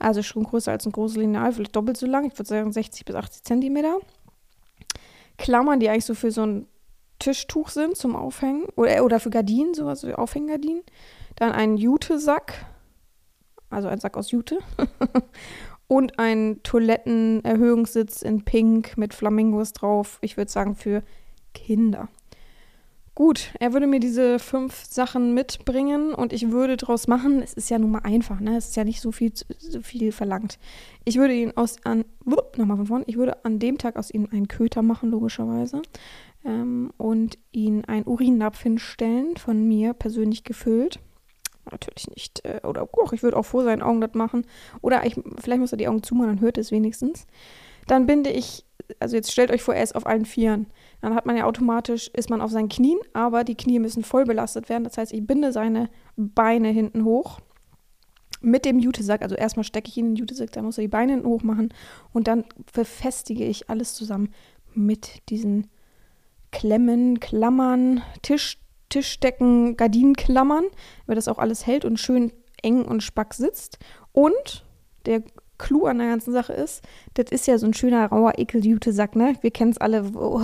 [0.00, 2.24] Also schon größer als ein großes Lineal, vielleicht doppelt so lang.
[2.26, 3.98] Ich würde sagen 60 bis 80 Zentimeter.
[5.36, 6.66] Klammern, die eigentlich so für so ein
[7.18, 10.82] Tischtuch sind zum Aufhängen oder, oder für Gardinen, sowas wie Aufhänggardinen.
[11.36, 12.66] Dann ein Jute-Sack,
[13.68, 14.58] also ein Sack aus Jute.
[15.86, 20.18] und ein Toilettenerhöhungssitz in Pink mit Flamingos drauf.
[20.22, 21.02] Ich würde sagen für
[21.52, 22.08] Kinder.
[23.14, 27.42] Gut, er würde mir diese fünf Sachen mitbringen und ich würde daraus machen.
[27.42, 28.56] Es ist ja nun mal einfach, ne?
[28.56, 30.58] Es ist ja nicht so viel, so viel verlangt.
[31.04, 32.04] Ich würde ihn aus an
[32.56, 33.04] nochmal von vorne.
[33.08, 35.82] Ich würde an dem Tag aus ihm einen Köter machen, logischerweise.
[36.44, 41.00] Ähm, und ihn einen Urinnapf hinstellen, von mir persönlich gefüllt.
[41.70, 42.44] natürlich nicht.
[42.44, 44.46] Äh, oder oh, ich würde auch vor seinen Augen das machen.
[44.82, 47.26] Oder ich, vielleicht muss er die Augen zumachen, dann hört es wenigstens.
[47.90, 48.64] Dann binde ich,
[49.00, 50.68] also jetzt stellt euch vor, er ist auf allen Vieren.
[51.00, 54.24] Dann hat man ja automatisch, ist man auf seinen Knien, aber die Knie müssen voll
[54.24, 54.84] belastet werden.
[54.84, 57.40] Das heißt, ich binde seine Beine hinten hoch
[58.40, 59.22] mit dem Jutesack.
[59.22, 61.42] Also erstmal stecke ich ihn in den Jutesack, dann muss er die Beine hinten hoch
[61.42, 61.74] machen
[62.12, 64.32] und dann befestige ich alles zusammen
[64.72, 65.66] mit diesen
[66.52, 70.66] Klemmen, Klammern, Tisch, Tischdecken, Gardinenklammern,
[71.06, 73.80] weil das auch alles hält und schön eng und spack sitzt.
[74.12, 74.64] Und
[75.06, 75.24] der
[75.60, 76.82] Clou an der ganzen Sache ist,
[77.14, 79.36] das ist ja so ein schöner, rauer Ekeljute-Sack, ne?
[79.42, 80.10] Wir kennen es alle.
[80.14, 80.42] Oh,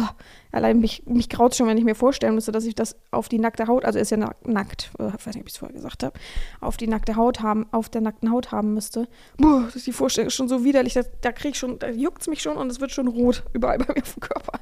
[0.52, 3.38] allein mich, mich graut schon, wenn ich mir vorstellen müsste, dass ich das auf die
[3.38, 6.18] nackte Haut, also ist ja nackt, ich weiß nicht, ob ich es vorher gesagt habe,
[6.60, 9.08] auf die nackte Haut haben, auf der nackten Haut haben müsste.
[9.38, 12.22] Boah, das ist die Vorstellung schon so widerlich, da, da krieg ich schon, da juckt
[12.22, 14.60] es mich schon und es wird schon rot überall bei mir auf dem Körper.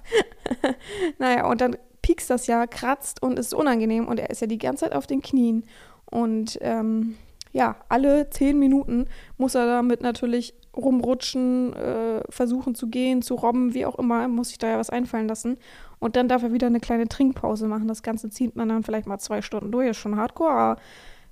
[1.18, 4.58] naja, und dann piekst das ja, kratzt und ist unangenehm und er ist ja die
[4.58, 5.64] ganze Zeit auf den Knien.
[6.04, 7.16] Und ähm,
[7.54, 9.06] ja, alle zehn Minuten
[9.38, 14.48] muss er damit natürlich rumrutschen, äh, versuchen zu gehen, zu robben, wie auch immer, muss
[14.48, 15.56] sich da ja was einfallen lassen.
[16.00, 17.86] Und dann darf er wieder eine kleine Trinkpause machen.
[17.86, 20.80] Das Ganze zieht man dann vielleicht mal zwei Stunden durch, ist schon hardcore, aber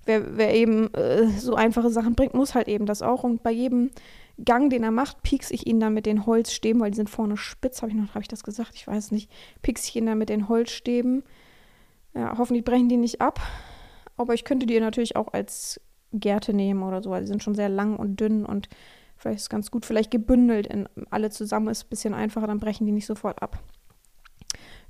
[0.04, 3.24] wer, wer eben äh, so einfache Sachen bringt, muss halt eben das auch.
[3.24, 3.90] Und bei jedem
[4.44, 7.36] Gang, den er macht, piekse ich ihn dann mit den Holzstäben, weil die sind vorne
[7.36, 8.76] spitz, habe ich noch, habe ich das gesagt?
[8.76, 9.28] Ich weiß nicht.
[9.62, 11.24] Piekse ich ihn dann mit den Holzstäben.
[12.14, 13.40] Ja, hoffentlich brechen die nicht ab.
[14.16, 15.80] Aber ich könnte die natürlich auch als
[16.12, 17.10] Gärte nehmen oder so.
[17.10, 18.68] weil die sind schon sehr lang und dünn und
[19.16, 22.60] vielleicht ist es ganz gut, vielleicht gebündelt in alle zusammen ist ein bisschen einfacher, dann
[22.60, 23.58] brechen die nicht sofort ab.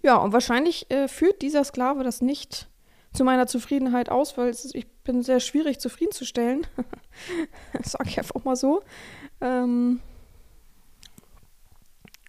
[0.03, 2.69] Ja, und wahrscheinlich äh, führt dieser Sklave das nicht
[3.13, 6.67] zu meiner Zufriedenheit aus, weil ist, ich bin sehr schwierig zufriedenzustellen.
[7.83, 8.83] Sag ich einfach mal so.
[9.41, 10.01] Ähm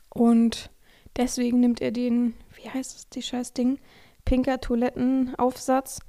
[0.09, 0.69] und
[1.15, 3.79] deswegen nimmt er den, wie heißt das, die scheiß Ding?
[4.25, 5.99] Pinker Toilettenaufsatz.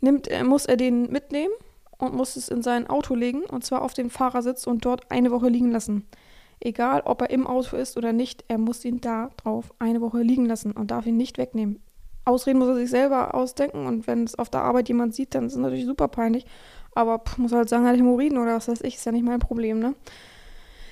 [0.00, 1.52] Nimmt, muss er den mitnehmen
[1.98, 5.30] und muss es in sein Auto legen, und zwar auf dem Fahrersitz und dort eine
[5.30, 6.06] Woche liegen lassen.
[6.60, 10.22] Egal, ob er im Auto ist oder nicht, er muss ihn da drauf eine Woche
[10.22, 11.80] liegen lassen und darf ihn nicht wegnehmen.
[12.24, 15.46] Ausreden muss er sich selber ausdenken und wenn es auf der Arbeit jemand sieht, dann
[15.46, 16.46] ist es natürlich super peinlich.
[16.94, 19.38] Aber pff, muss halt sagen, hat Hämorrhoiden oder was weiß ich, ist ja nicht mein
[19.38, 19.94] Problem, ne?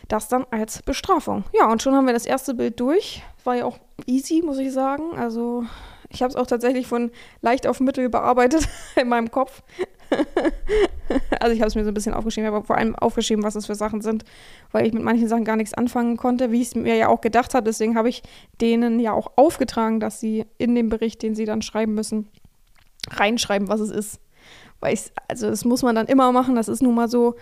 [0.08, 1.44] Das dann als Bestrafung.
[1.52, 3.22] Ja, und schon haben wir das erste Bild durch.
[3.42, 5.16] War ja auch easy, muss ich sagen.
[5.16, 5.64] Also,
[6.10, 9.62] ich habe es auch tatsächlich von leicht auf mittel bearbeitet in meinem Kopf.
[11.40, 13.66] also ich habe es mir so ein bisschen aufgeschrieben, aber vor allem aufgeschrieben, was das
[13.66, 14.24] für Sachen sind,
[14.72, 17.20] weil ich mit manchen Sachen gar nichts anfangen konnte, wie ich es mir ja auch
[17.20, 17.64] gedacht habe.
[17.64, 18.22] Deswegen habe ich
[18.60, 22.28] denen ja auch aufgetragen, dass sie in den Bericht, den sie dann schreiben müssen,
[23.10, 24.20] reinschreiben, was es ist.
[24.80, 27.36] Weil ich, also das muss man dann immer machen, das ist nun mal so.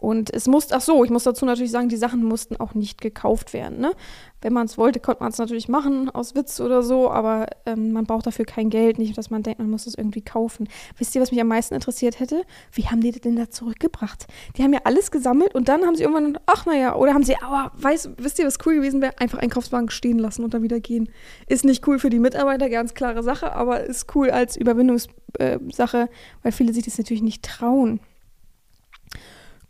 [0.00, 3.02] Und es muss, ach so, ich muss dazu natürlich sagen, die Sachen mussten auch nicht
[3.02, 3.80] gekauft werden.
[3.80, 3.92] Ne?
[4.40, 7.92] Wenn man es wollte, konnte man es natürlich machen, aus Witz oder so, aber ähm,
[7.92, 10.70] man braucht dafür kein Geld, nicht, dass man denkt, man muss es irgendwie kaufen.
[10.96, 12.44] Wisst ihr, was mich am meisten interessiert hätte?
[12.72, 14.26] Wie haben die das denn da zurückgebracht?
[14.56, 17.36] Die haben ja alles gesammelt und dann haben sie irgendwann, ach naja, oder haben sie,
[17.36, 19.18] aber weiß, wisst ihr, was cool gewesen wäre?
[19.18, 21.10] Einfach Einkaufswagen stehen lassen und dann wieder gehen.
[21.46, 26.08] Ist nicht cool für die Mitarbeiter, ganz klare Sache, aber ist cool als Überwindungssache, äh,
[26.42, 28.00] weil viele sich das natürlich nicht trauen.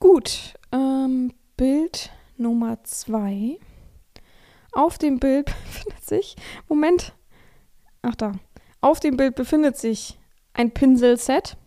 [0.00, 3.58] Gut, ähm, Bild Nummer zwei.
[4.72, 6.36] Auf dem Bild befindet sich,
[6.70, 7.12] Moment,
[8.00, 8.32] ach da,
[8.80, 10.18] auf dem Bild befindet sich
[10.54, 11.58] ein Pinselset.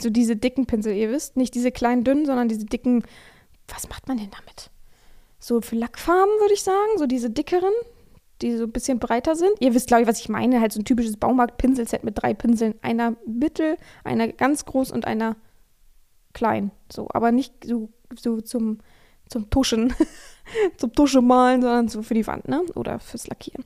[0.00, 3.04] So diese dicken Pinsel, ihr wisst, nicht diese kleinen dünnen, sondern diese dicken,
[3.68, 4.70] was macht man denn damit?
[5.38, 7.72] So für Lackfarben würde ich sagen, so diese dickeren,
[8.40, 9.52] die so ein bisschen breiter sind.
[9.60, 10.60] Ihr wisst, glaube ich, was ich meine.
[10.60, 12.74] Halt so ein typisches Baumarkt-Pinselset mit drei Pinseln.
[12.80, 15.36] Einer mittel, einer ganz groß und einer
[16.32, 17.88] klein, so, aber nicht so,
[18.18, 18.78] so zum,
[19.28, 19.94] zum Tuschen,
[20.76, 22.62] zum Tusche malen, sondern so für die Wand, ne?
[22.74, 23.64] Oder fürs Lackieren.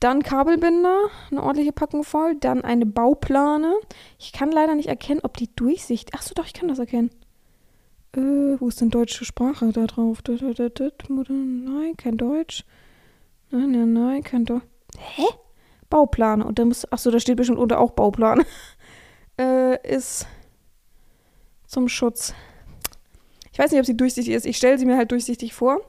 [0.00, 2.36] Dann Kabelbinder, eine ordentliche Packung voll.
[2.36, 3.74] Dann eine Bauplane.
[4.18, 6.14] Ich kann leider nicht erkennen, ob die Durchsicht.
[6.14, 7.10] Achso, doch, ich kann das erkennen.
[8.16, 10.18] Äh, wo ist denn deutsche Sprache da drauf?
[10.28, 12.64] Nein, kein Deutsch.
[13.50, 14.64] Nein, nein, nein, kein Deutsch.
[14.96, 15.24] Hä?
[15.90, 16.44] Bauplane.
[16.44, 16.90] Und da muss.
[16.92, 18.44] Achso, da steht bestimmt unter auch Bauplan.
[19.40, 20.26] äh, ist
[21.68, 22.34] zum Schutz.
[23.52, 24.46] Ich weiß nicht, ob sie durchsichtig ist.
[24.46, 25.80] Ich stelle sie mir halt durchsichtig vor.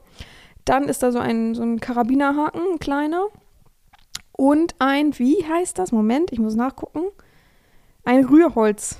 [0.64, 3.26] Dann ist da so ein, so ein Karabinerhaken, ein kleiner.
[4.32, 5.90] Und ein, wie heißt das?
[5.90, 7.02] Moment, ich muss nachgucken.
[8.04, 8.98] Ein Rührholz.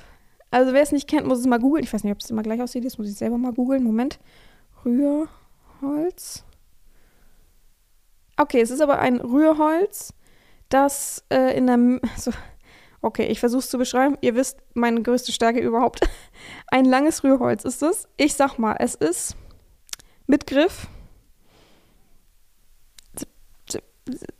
[0.49, 1.83] Also wer es nicht kennt, muss es mal googeln.
[1.83, 2.83] Ich weiß nicht, ob es immer gleich aussieht.
[2.83, 3.83] Das muss ich selber mal googeln.
[3.83, 4.19] Moment.
[4.83, 6.43] Rührholz.
[8.37, 10.13] Okay, es ist aber ein Rührholz,
[10.69, 12.31] das äh, in der, so,
[13.03, 14.17] Okay, ich versuche es zu beschreiben.
[14.21, 16.01] Ihr wisst, meine größte Stärke überhaupt.
[16.71, 18.07] Ein langes Rührholz ist es.
[18.17, 19.35] Ich sag mal, es ist
[20.25, 20.87] mit Griff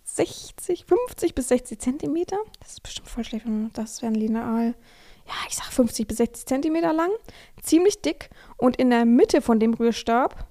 [0.05, 2.37] 60, 50 bis 60 Zentimeter.
[2.59, 3.45] Das ist bestimmt voll schlecht.
[3.73, 4.75] Das wäre ein Lineal.
[5.27, 7.11] ja, ich sag 50 bis 60 Zentimeter lang,
[7.61, 10.47] ziemlich dick und in der Mitte von dem Rührstab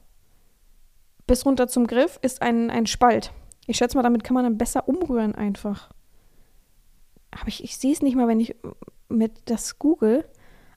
[1.27, 3.33] bis runter zum Griff ist ein, ein Spalt.
[3.66, 5.90] Ich schätze mal, damit kann man dann besser umrühren einfach.
[7.31, 8.55] Aber ich, ich sehe es nicht mal, wenn ich
[9.09, 10.29] mit das google.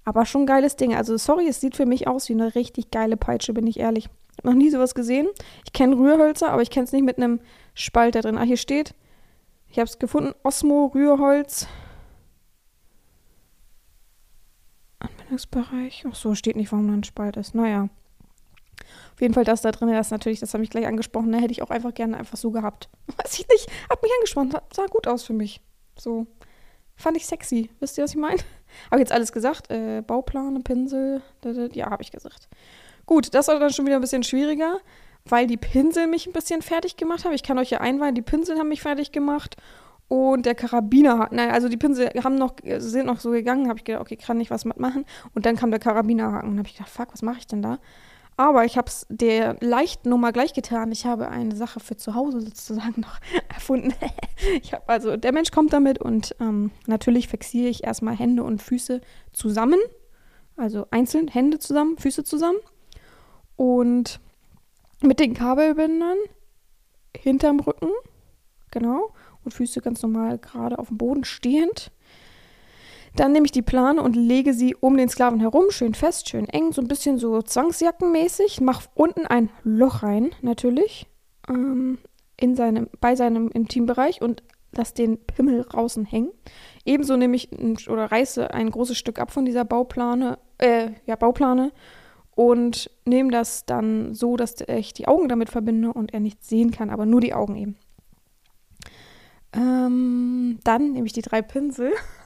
[0.05, 0.95] Aber schon ein geiles Ding.
[0.95, 4.09] Also sorry, es sieht für mich aus wie eine richtig geile Peitsche, bin ich ehrlich.
[4.31, 5.27] Ich habe noch nie sowas gesehen.
[5.65, 7.39] Ich kenne Rührhölzer, aber ich kenne es nicht mit einem
[7.73, 8.37] Spalt da drin.
[8.37, 8.95] Ah, hier steht,
[9.73, 11.67] ich habe es gefunden, Osmo Rührholz.
[14.99, 16.05] Anwendungsbereich.
[16.07, 17.55] Ach so, steht nicht, warum da ein Spalt ist.
[17.55, 17.89] Naja.
[19.13, 21.51] Auf jeden Fall das da drin, das natürlich, das habe ich gleich angesprochen, ne, hätte
[21.51, 22.89] ich auch einfach gerne einfach so gehabt.
[23.17, 25.61] Weiß ich nicht, hat mich angesprochen, sah gut aus für mich.
[25.97, 26.27] So,
[26.95, 27.69] fand ich sexy.
[27.79, 28.41] Wisst ihr, was ich meine?
[28.91, 31.21] Habe jetzt alles gesagt, äh, Bauplane, Pinsel,
[31.73, 32.47] ja, habe ich gesagt.
[33.05, 34.77] Gut, das war dann schon wieder ein bisschen schwieriger,
[35.25, 37.33] weil die Pinsel mich ein bisschen fertig gemacht haben.
[37.33, 39.57] Ich kann euch ja einweihen, die Pinsel haben mich fertig gemacht
[40.07, 43.79] und der Karabiner hat, nein, also die Pinsel haben noch, sind noch so gegangen, habe
[43.79, 45.05] ich gedacht, okay, kann ich was mitmachen.
[45.33, 47.79] Und dann kam der Karabinerhaken und habe ich gedacht, fuck, was mache ich denn da?
[48.35, 50.91] Aber ich habe es der leichten Nummer gleich getan.
[50.91, 53.19] Ich habe eine Sache für zu Hause sozusagen noch
[53.53, 53.93] erfunden.
[54.61, 58.61] ich habe also, der Mensch kommt damit und ähm, natürlich fixiere ich erstmal Hände und
[58.61, 59.79] Füße zusammen.
[60.55, 62.59] Also einzeln, Hände zusammen, Füße zusammen.
[63.55, 64.19] Und
[65.01, 66.17] mit den Kabelbindern
[67.15, 67.89] hinterm Rücken,
[68.71, 71.91] genau, und Füße ganz normal gerade auf dem Boden stehend.
[73.15, 76.49] Dann nehme ich die Plane und lege sie um den Sklaven herum, schön fest, schön
[76.49, 78.61] eng, so ein bisschen so zwangsjackenmäßig.
[78.61, 81.07] Mache unten ein Loch rein, natürlich,
[81.47, 81.99] ähm,
[82.39, 86.31] in seinem, bei seinem Intimbereich und lasse den Pimmel draußen hängen.
[86.85, 87.49] Ebenso nehme ich
[87.87, 91.71] oder reiße ein großes Stück ab von dieser Bauplane, äh, ja, Bauplane
[92.35, 96.71] und nehme das dann so, dass ich die Augen damit verbinde und er nichts sehen
[96.71, 97.75] kann, aber nur die Augen eben.
[99.53, 101.93] Ähm, dann nehme ich die drei Pinsel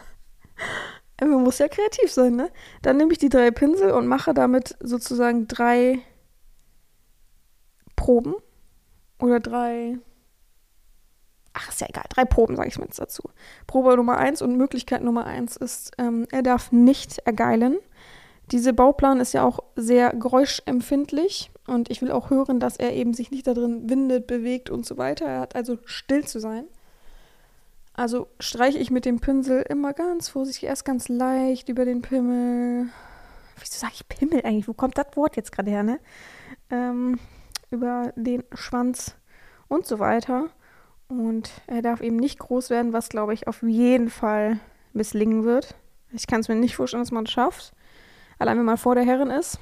[1.19, 2.51] Man muss ja kreativ sein, ne?
[2.83, 5.99] Dann nehme ich die drei Pinsel und mache damit sozusagen drei
[7.95, 8.35] Proben.
[9.19, 9.97] Oder drei.
[11.53, 12.05] Ach, ist ja egal.
[12.09, 13.23] Drei Proben, sage ich mir jetzt dazu.
[13.65, 17.77] Probe Nummer eins und Möglichkeit Nummer eins ist, ähm, er darf nicht ergeilen.
[18.51, 23.13] Diese Bauplan ist ja auch sehr geräuschempfindlich und ich will auch hören, dass er eben
[23.13, 25.25] sich nicht darin windet, bewegt und so weiter.
[25.25, 26.65] Er hat also still zu sein.
[27.97, 32.89] Also streiche ich mit dem Pinsel immer ganz vorsichtig, erst ganz leicht über den Pimmel.
[33.59, 34.67] Wieso sage ich Pimmel eigentlich?
[34.67, 35.99] Wo kommt das Wort jetzt gerade her, ne?
[36.69, 37.19] Ähm,
[37.71, 39.15] über den Schwanz
[39.67, 40.51] und so weiter.
[41.07, 44.59] Und er darf eben nicht groß werden, was, glaube ich, auf jeden Fall
[44.93, 45.73] misslingen wird.
[46.11, 47.73] Ich kann es mir nicht vorstellen, dass man es schafft.
[48.37, 49.59] Allein wenn man vor der Herrin ist.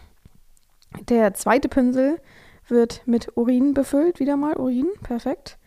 [1.07, 2.19] Der zweite Pinsel
[2.67, 4.19] wird mit Urin befüllt.
[4.19, 5.57] Wieder mal Urin, perfekt.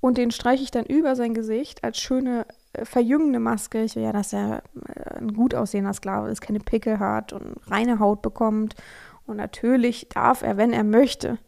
[0.00, 3.82] Und den streiche ich dann über sein Gesicht als schöne, äh, verjüngende Maske.
[3.82, 7.56] Ich will ja, dass er äh, ein gut aussehender Sklave ist, keine Pickel hat und
[7.66, 8.74] reine Haut bekommt.
[9.26, 11.38] Und natürlich darf er, wenn er möchte,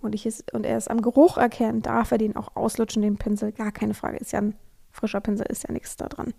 [0.00, 3.16] und, ich es, und er es am Geruch erkennt, darf er den auch auslutschen, den
[3.16, 3.52] Pinsel.
[3.52, 4.18] Gar keine Frage.
[4.18, 4.56] Ist ja ein
[4.90, 6.34] frischer Pinsel, ist ja nichts da dran.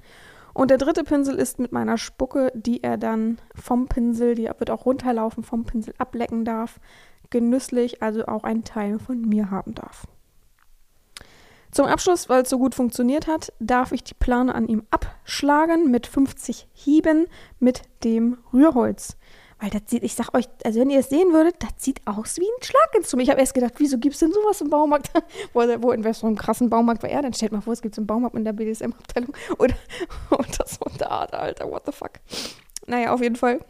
[0.53, 4.69] Und der dritte Pinsel ist mit meiner Spucke, die er dann vom Pinsel, die wird
[4.69, 6.79] auch runterlaufen, vom Pinsel ablecken darf.
[7.31, 10.05] Genüsslich, also auch einen Teil von mir haben darf.
[11.73, 15.89] Zum Abschluss, weil es so gut funktioniert hat, darf ich die Plane an ihm abschlagen
[15.89, 17.25] mit 50 Hieben
[17.59, 19.17] mit dem Rührholz.
[19.59, 22.37] Weil das sieht, ich sag euch, also wenn ihr es sehen würdet, das sieht aus
[22.37, 23.23] wie ein Schlaginstrument.
[23.23, 25.09] Ich habe erst gedacht, wieso gibt es denn sowas im Baumarkt?
[25.53, 27.23] wo, wo in so einem krassen Baumarkt war er?
[27.23, 29.33] Dann stellt mal vor, es gibt so einen Baumarkt in der BDSM-Abteilung.
[29.57, 29.75] Oder,
[30.29, 32.19] oder so eine Art, Alter, what the fuck.
[32.85, 33.61] Naja, auf jeden Fall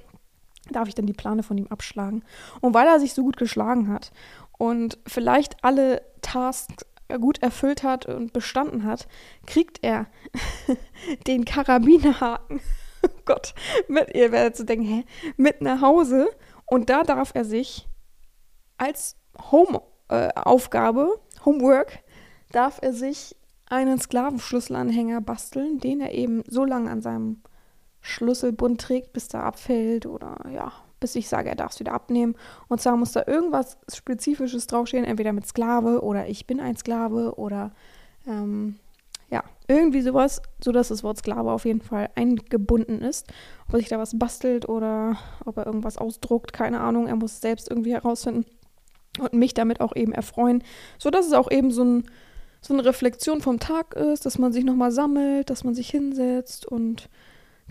[0.72, 2.26] darf ich dann die Plane von ihm abschlagen.
[2.60, 4.12] Und weil er sich so gut geschlagen hat
[4.58, 6.86] und vielleicht alle Tasks
[7.20, 9.08] gut erfüllt hat und bestanden hat,
[9.46, 10.08] kriegt er
[11.28, 12.62] den Karabinerhaken.
[13.26, 13.54] Gott,
[13.88, 15.06] mit, ihr werdet so denken, hä?
[15.38, 16.30] Mit nach Hause
[16.66, 17.88] und da darf er sich
[18.78, 19.18] als
[19.52, 22.00] Home-Aufgabe, äh, Homework,
[22.52, 23.36] darf er sich
[23.66, 27.42] einen Sklavenschlüsselanhänger basteln, den er eben so lange an seinem
[28.02, 30.72] Schlüsselbund trägt, bis der abfällt oder ja,
[31.04, 32.36] bis ich sage, er darf es wieder abnehmen.
[32.70, 37.36] Und zwar muss da irgendwas Spezifisches draufstehen, entweder mit Sklave oder ich bin ein Sklave
[37.36, 37.74] oder
[38.26, 38.80] ähm,
[39.30, 43.28] ja, irgendwie sowas, sodass das Wort Sklave auf jeden Fall eingebunden ist.
[43.68, 47.08] Ob er sich da was bastelt oder ob er irgendwas ausdruckt, keine Ahnung.
[47.08, 48.46] Er muss es selbst irgendwie herausfinden
[49.20, 50.64] und mich damit auch eben erfreuen,
[51.00, 52.04] sodass es auch eben so, ein,
[52.62, 56.66] so eine Reflexion vom Tag ist, dass man sich nochmal sammelt, dass man sich hinsetzt
[56.66, 57.10] und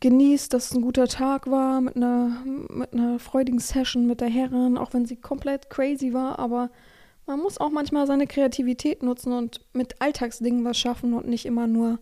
[0.01, 4.29] genießt, dass es ein guter Tag war mit einer, mit einer freudigen Session mit der
[4.29, 6.71] Herrin, auch wenn sie komplett crazy war, aber
[7.27, 11.67] man muss auch manchmal seine Kreativität nutzen und mit Alltagsdingen was schaffen und nicht immer
[11.67, 11.99] nur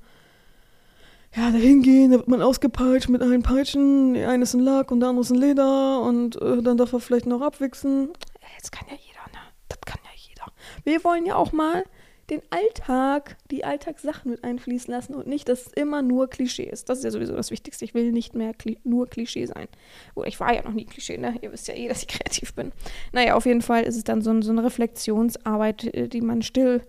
[1.37, 4.15] ja, da hingehen, da wird man ausgepeitscht mit allen Peitschen.
[4.15, 6.93] Die eine ist ein Lack und der andere ist ein Leder und äh, dann darf
[6.93, 8.09] er vielleicht noch abwichsen.
[8.57, 9.39] Jetzt kann ja jeder, ne?
[9.69, 10.47] Das kann ja jeder.
[10.83, 11.85] Wir wollen ja auch mal
[12.31, 16.89] den Alltag, die Alltagssachen mit einfließen lassen und nicht, dass es immer nur Klischee ist.
[16.89, 17.85] Das ist ja sowieso das Wichtigste.
[17.85, 19.69] Ich will nicht mehr Kli nur Klischee sein.
[20.15, 21.37] Oder ich war ja noch nie Klischee, ne?
[21.43, 22.73] Ihr wisst ja eh, dass ich kreativ bin.
[23.13, 26.83] Naja, auf jeden Fall ist es dann so, so eine Reflexionsarbeit, äh, die man still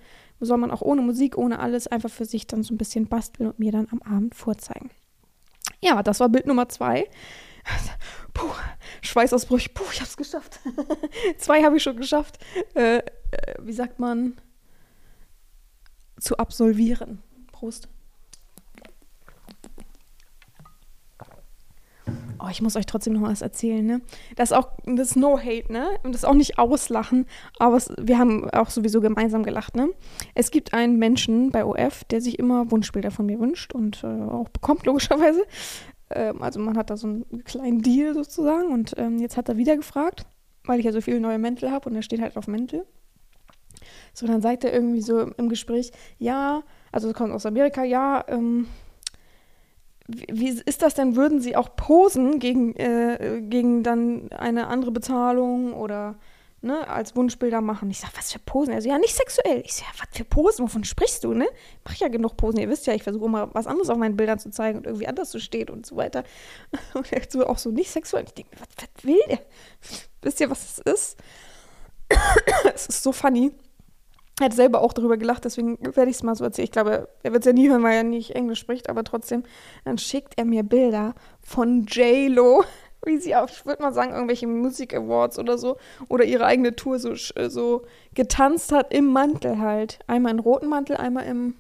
[0.44, 3.50] soll man auch ohne Musik, ohne alles einfach für sich dann so ein bisschen basteln
[3.50, 4.90] und mir dann am Abend vorzeigen.
[5.82, 7.08] Ja, das war Bild Nummer zwei.
[8.34, 8.50] Puh,
[9.02, 9.60] Schweißausbruch.
[9.74, 10.60] Puh, ich hab's geschafft.
[11.38, 12.40] zwei habe ich schon geschafft.
[12.74, 13.02] Äh, äh,
[13.60, 14.38] wie sagt man?
[16.22, 17.18] Zu absolvieren.
[17.52, 17.90] Prost.
[22.40, 24.02] Oh, ich muss euch trotzdem noch was erzählen, ne?
[24.36, 25.88] Das ist auch, das ist no hate, ne?
[26.04, 27.26] Und das ist auch nicht auslachen,
[27.58, 29.90] aber es, wir haben auch sowieso gemeinsam gelacht, ne?
[30.36, 34.08] Es gibt einen Menschen bei OF, der sich immer Wunschbilder von mir wünscht und äh,
[34.08, 35.44] auch bekommt, logischerweise.
[36.12, 39.58] Ähm, also man hat da so einen kleinen Deal sozusagen und ähm, jetzt hat er
[39.58, 40.28] wieder gefragt,
[40.66, 42.86] weil ich ja so viele neue Mäntel habe und er steht halt auf Mäntel.
[44.14, 48.68] So, dann sagt er irgendwie so im Gespräch, ja, also kommt aus Amerika, ja, ähm,
[50.08, 51.16] wie ist das denn?
[51.16, 56.16] Würden Sie auch posen gegen, äh, gegen dann eine andere Bezahlung oder
[56.62, 57.90] ne, als Wunschbilder machen?
[57.90, 58.74] Ich sage, was für Posen?
[58.74, 59.62] Also ja, nicht sexuell.
[59.66, 60.64] Ich sage, ja, was für Posen?
[60.64, 61.46] Wovon sprichst du, ne?
[61.46, 62.60] Ich mache ja genug Posen.
[62.60, 65.08] Ihr wisst ja, ich versuche immer was anderes auf meinen Bildern zu zeigen und irgendwie
[65.08, 66.24] anders zu stehen und so weiter.
[66.94, 68.26] Und er so auch so nicht sexuell.
[68.26, 69.40] Ich denke, was, was will der?
[70.22, 71.18] Wisst ihr, was es ist?
[72.74, 73.52] es ist so funny.
[74.42, 76.64] Er hat selber auch darüber gelacht, deswegen werde ich es mal so erzählen.
[76.64, 79.44] Ich glaube, er wird es ja nie hören, weil er nicht Englisch spricht, aber trotzdem.
[79.86, 82.64] Dann schickt er mir Bilder von J-Lo,
[83.06, 85.78] wie sie auf, ich würde mal sagen, irgendwelche Music Awards oder so,
[86.08, 87.84] oder ihre eigene Tour so, so
[88.16, 90.00] getanzt hat im Mantel halt.
[90.08, 91.54] Einmal im roten Mantel, einmal im.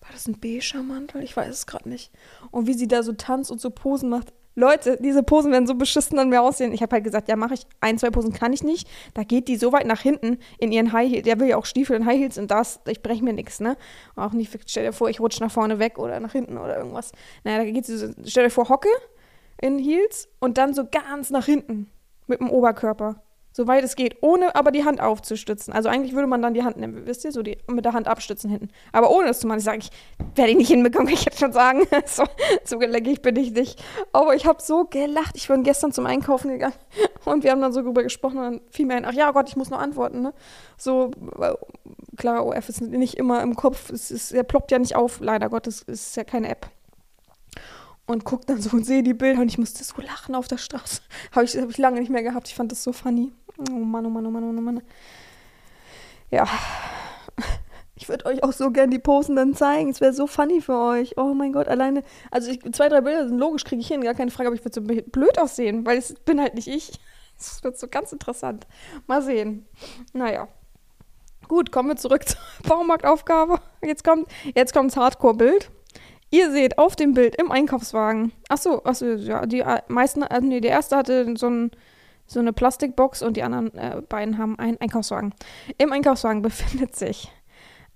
[0.00, 1.24] War das ein beiger Mantel?
[1.24, 2.12] Ich weiß es gerade nicht.
[2.52, 4.32] Und wie sie da so tanzt und so Posen macht.
[4.58, 6.72] Leute, diese Posen werden so beschissen an mir aussehen.
[6.72, 7.64] Ich habe halt gesagt, ja, mache ich.
[7.80, 8.88] Ein, zwei Posen kann ich nicht.
[9.14, 11.22] Da geht die so weit nach hinten in ihren High Heels.
[11.22, 13.76] Der will ja auch Stiefel in High Heels und das, ich breche mir nichts, ne?
[14.16, 17.12] Auch nicht, stell dir vor, ich rutsche nach vorne weg oder nach hinten oder irgendwas.
[17.44, 18.88] Naja, da geht sie so, stell dir vor, Hocke
[19.62, 21.88] in Heels und dann so ganz nach hinten
[22.26, 23.22] mit dem Oberkörper
[23.58, 25.74] soweit es geht, ohne aber die Hand aufzustützen.
[25.74, 28.06] Also eigentlich würde man dann die Hand nehmen, wisst ihr, so die, mit der Hand
[28.06, 28.68] abstützen hinten.
[28.92, 29.90] Aber ohne das zu machen, ich sage, ich
[30.36, 31.82] werde ich nicht hinbekommen, ich jetzt schon sagen.
[32.06, 32.22] so,
[32.64, 33.82] so geleckig bin ich nicht.
[34.12, 35.36] Aber ich habe so gelacht.
[35.36, 36.76] Ich bin gestern zum Einkaufen gegangen
[37.24, 39.48] und wir haben dann so drüber gesprochen und dann fiel mir ein, ach ja Gott,
[39.48, 40.22] ich muss noch antworten.
[40.22, 40.34] Ne?
[40.76, 41.10] So,
[42.16, 45.48] klar, OF ist nicht immer im Kopf, es ist, er ploppt ja nicht auf, leider
[45.48, 46.70] Gottes, es ist ja keine App
[48.08, 50.56] und guck dann so und sehe die Bilder und ich musste so lachen auf der
[50.56, 51.02] Straße.
[51.32, 52.48] Habe ich, hab ich lange nicht mehr gehabt.
[52.48, 53.32] Ich fand das so funny.
[53.58, 54.82] Oh Mann, oh Mann, oh Mann, oh Mann.
[56.30, 56.46] Ja.
[57.96, 59.90] Ich würde euch auch so gern die Posen dann zeigen.
[59.90, 61.18] Es wäre so funny für euch.
[61.18, 62.04] Oh mein Gott, alleine.
[62.30, 64.64] Also ich, zwei, drei Bilder sind logisch, kriege ich hin, gar keine Frage, aber ich
[64.64, 66.92] würde so blöd aussehen, weil es bin halt nicht ich.
[67.38, 68.66] Das wird so ganz interessant.
[69.06, 69.64] Mal sehen.
[70.12, 70.48] Naja.
[71.46, 73.60] Gut, kommen wir zurück zur Baumarktaufgabe.
[73.80, 75.70] Jetzt kommt jetzt kommt's Hardcore-Bild.
[76.30, 78.32] Ihr seht auf dem Bild im Einkaufswagen.
[78.48, 81.70] Achso, achso, ja, die äh, meisten, also nee, der erste hatte so ein
[82.28, 85.34] so eine Plastikbox und die anderen äh, beiden haben einen Einkaufswagen.
[85.78, 87.32] Im Einkaufswagen befindet sich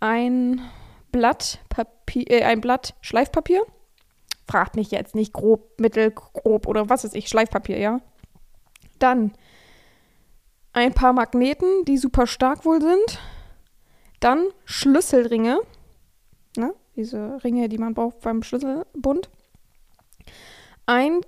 [0.01, 0.61] ein
[1.13, 3.65] Blatt Papier, äh, ein Blatt Schleifpapier.
[4.49, 8.01] Fragt mich jetzt nicht grob, mittel, grob oder was weiß ich, Schleifpapier, ja.
[8.99, 9.33] Dann
[10.73, 13.21] ein paar Magneten, die super stark wohl sind.
[14.21, 15.61] Dann Schlüsselringe,
[16.57, 16.75] ne?
[16.97, 19.29] diese Ringe, die man braucht beim Schlüsselbund.
[20.87, 21.21] Ein,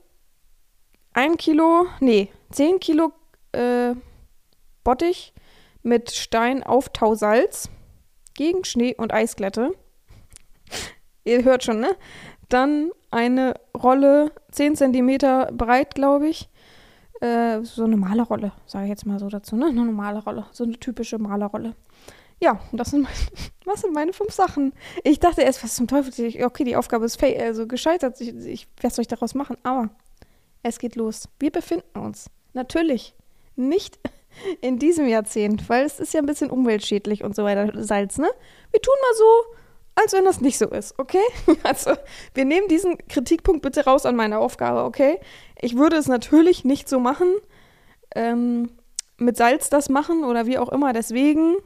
[1.15, 3.13] ein Kilo, nee, 10 Kilo
[3.53, 3.95] äh,
[4.83, 5.33] Bottich
[5.83, 7.71] mit Steinaufttausalz
[8.35, 9.73] gegen Schnee und Eisglätte.
[11.25, 11.97] Ihr hört schon, ne?
[12.49, 16.51] Dann eine Rolle, 10 cm breit, glaube ich.
[17.21, 19.67] Äh, so eine Malerrolle, sage ich jetzt mal so dazu, ne?
[19.67, 21.75] Eine normale Rolle, so eine typische Malerrolle.
[22.41, 23.17] Ja, das sind meine,
[23.65, 24.75] was sind meine fünf Sachen.
[25.05, 26.13] Ich dachte erst, was zum Teufel,
[26.45, 29.91] okay, die Aufgabe ist also gescheitert, ich, ich werde euch daraus machen, aber
[30.65, 31.29] es geht los.
[31.39, 33.15] Wir befinden uns Natürlich
[33.57, 33.99] nicht
[34.63, 38.31] in diesem Jahrzehnt, weil es ist ja ein bisschen umweltschädlich und so weiter, Salz, ne?
[38.71, 39.57] Wir tun mal so,
[39.97, 41.23] als wenn das nicht so ist, okay?
[41.63, 41.93] Also,
[42.33, 45.21] wir nehmen diesen Kritikpunkt bitte raus an meine Aufgabe, okay?
[45.61, 47.29] Ich würde es natürlich nicht so machen,
[48.15, 48.71] ähm,
[49.19, 51.57] mit Salz das machen oder wie auch immer, deswegen,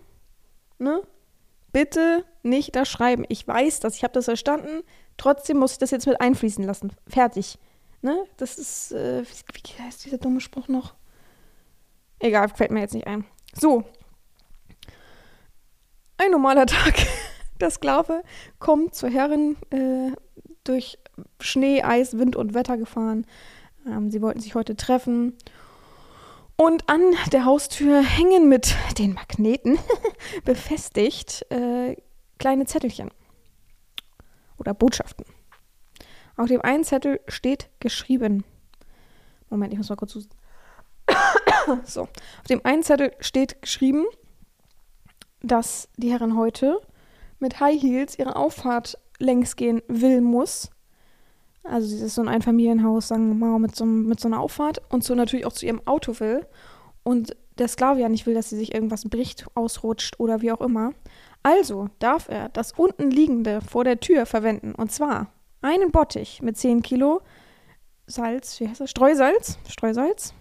[0.78, 1.02] ne?
[1.70, 3.24] Bitte nicht das schreiben.
[3.28, 4.82] Ich weiß das, ich habe das verstanden,
[5.18, 6.94] trotzdem muss ich das jetzt mit einfließen lassen.
[7.06, 7.58] Fertig.
[8.00, 8.24] Ne?
[8.36, 10.94] Das ist, äh, wie, heißt dieser dumme Spruch noch?
[12.20, 13.24] Egal, fällt mir jetzt nicht ein.
[13.54, 13.84] So.
[16.16, 16.94] Ein normaler Tag.
[17.60, 18.22] Der Sklave
[18.60, 20.12] kommt zur Herrin, äh,
[20.62, 20.98] durch
[21.40, 23.26] Schnee, Eis, Wind und Wetter gefahren.
[23.86, 25.36] Ähm, sie wollten sich heute treffen.
[26.56, 27.00] Und an
[27.32, 29.78] der Haustür hängen mit den Magneten
[30.44, 31.96] befestigt äh,
[32.38, 33.10] kleine Zettelchen
[34.58, 35.24] oder Botschaften.
[36.38, 38.44] Auf dem einen Zettel steht geschrieben.
[39.50, 40.12] Moment, ich muss mal kurz
[41.84, 44.06] so, auf dem einen Zettel steht geschrieben,
[45.42, 46.80] dass die Herren heute
[47.40, 50.70] mit High Heels ihre Auffahrt längs gehen will, muss.
[51.64, 54.80] Also sie ist so ein Einfamilienhaus, sagen wir mal, mit so, mit so einer Auffahrt
[54.90, 56.46] und so natürlich auch zu ihrem Auto will.
[57.02, 60.60] Und der Sklave ja nicht will, dass sie sich irgendwas bricht, ausrutscht oder wie auch
[60.60, 60.92] immer.
[61.42, 64.74] Also darf er das unten liegende vor der Tür verwenden.
[64.76, 65.32] Und zwar
[65.62, 67.20] einen Bottich mit 10 Kilo
[68.06, 68.90] Salz, wie heißt das?
[68.90, 70.34] Streusalz, Streusalz,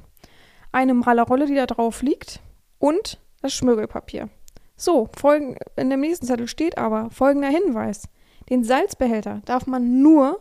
[0.72, 2.40] eine Malerrolle, die da drauf liegt
[2.80, 4.30] und das Schmirgelpapier.
[4.76, 8.08] So, folgen, in dem nächsten Zettel steht aber folgender Hinweis.
[8.50, 10.40] Den Salzbehälter darf man nur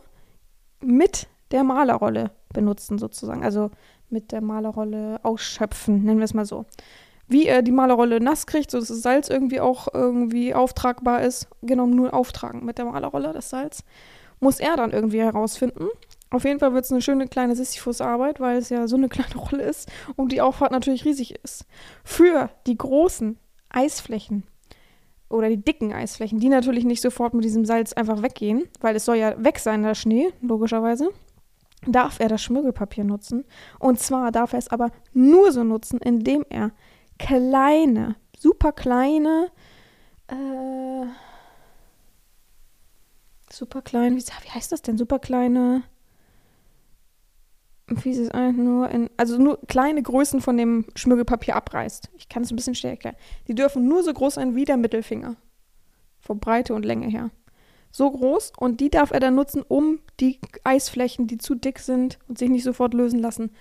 [0.79, 3.43] mit der Malerrolle benutzen, sozusagen.
[3.43, 3.71] Also
[4.09, 6.65] mit der Malerrolle ausschöpfen, nennen wir es mal so.
[7.27, 11.47] Wie er die Malerrolle nass kriegt, so dass das Salz irgendwie auch irgendwie auftragbar ist,
[11.61, 13.83] genau nur auftragen mit der Malerrolle, das Salz,
[14.39, 15.87] muss er dann irgendwie herausfinden.
[16.29, 19.35] Auf jeden Fall wird es eine schöne kleine Sisyphus-Arbeit, weil es ja so eine kleine
[19.35, 21.65] Rolle ist und die Auffahrt natürlich riesig ist.
[22.03, 23.37] Für die großen
[23.69, 24.43] Eisflächen
[25.29, 29.05] oder die dicken Eisflächen, die natürlich nicht sofort mit diesem Salz einfach weggehen, weil es
[29.05, 31.09] soll ja weg sein, der Schnee, logischerweise,
[31.85, 33.45] darf er das Schmirgelpapier nutzen.
[33.79, 36.71] Und zwar darf er es aber nur so nutzen, indem er
[37.19, 39.49] kleine, super kleine,
[40.27, 41.05] äh,
[43.57, 44.97] super klein, wie, wie heißt das denn?
[44.97, 45.83] Super kleine
[47.87, 52.09] wie ist es eigentlich nur in, also nur kleine Größen von dem Schmirgelpapier abreißt.
[52.17, 53.13] Ich kann es ein bisschen stärker.
[53.47, 55.35] Die dürfen nur so groß sein wie der Mittelfinger.
[56.19, 57.29] Von Breite und Länge her.
[57.91, 62.19] So groß und die darf er dann nutzen, um die Eisflächen, die zu dick sind
[62.27, 63.51] und sich nicht sofort lösen lassen,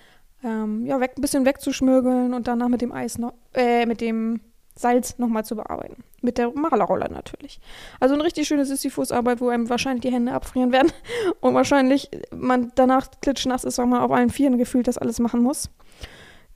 [0.42, 4.40] ähm, ja, weg, ein bisschen wegzuschmirgeln und danach mit dem Eis noch, äh, mit dem
[4.74, 6.03] Salz nochmal zu bearbeiten.
[6.26, 7.60] Mit der Malerrolle natürlich.
[8.00, 10.90] Also eine richtig schöne Sisyphus-Arbeit, wo einem wahrscheinlich die Hände abfrieren werden
[11.40, 15.40] und wahrscheinlich man danach klitschnass ist, weil man auf allen Vieren gefühlt das alles machen
[15.40, 15.70] muss.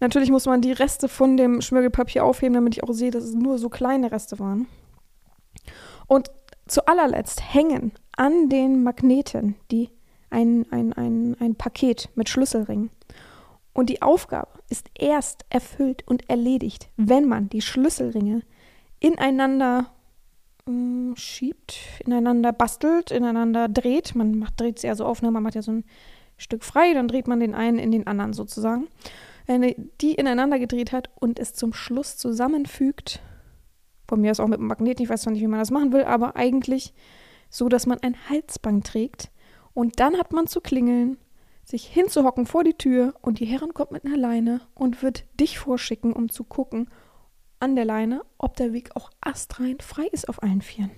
[0.01, 3.35] Natürlich muss man die Reste von dem Schmirgelpapier aufheben, damit ich auch sehe, dass es
[3.35, 4.67] nur so kleine Reste waren.
[6.09, 6.33] Und
[6.67, 9.91] zu allerletzt hängen an den Magneten die
[10.31, 12.91] ein, ein, ein, ein Paket mit Schlüsselringen.
[13.73, 18.43] Und die Aufgabe ist erst erfüllt und erledigt, wenn man die Schlüsselringe
[19.01, 19.91] ineinander
[20.67, 24.15] äh, schiebt, ineinander bastelt, ineinander dreht.
[24.15, 25.31] Man macht, dreht sie ja so auf, ne?
[25.31, 25.85] man macht ja so ein
[26.37, 28.89] Stück frei, dann dreht man den einen in den anderen sozusagen.
[29.47, 33.21] Wenn die ineinander gedreht hat und es zum Schluss zusammenfügt,
[34.09, 35.93] von mir ist auch mit dem Magnet, ich weiß zwar nicht, wie man das machen
[35.93, 36.95] will, aber eigentlich
[37.49, 39.31] so, dass man ein Halsband trägt
[39.75, 41.17] und dann hat man zu klingeln
[41.65, 45.59] sich hinzuhocken vor die Tür und die Herrin kommt mit einer Leine und wird dich
[45.59, 46.89] vorschicken, um zu gucken
[47.61, 50.91] an der Leine, ob der Weg auch astrein frei ist auf allen Vieren.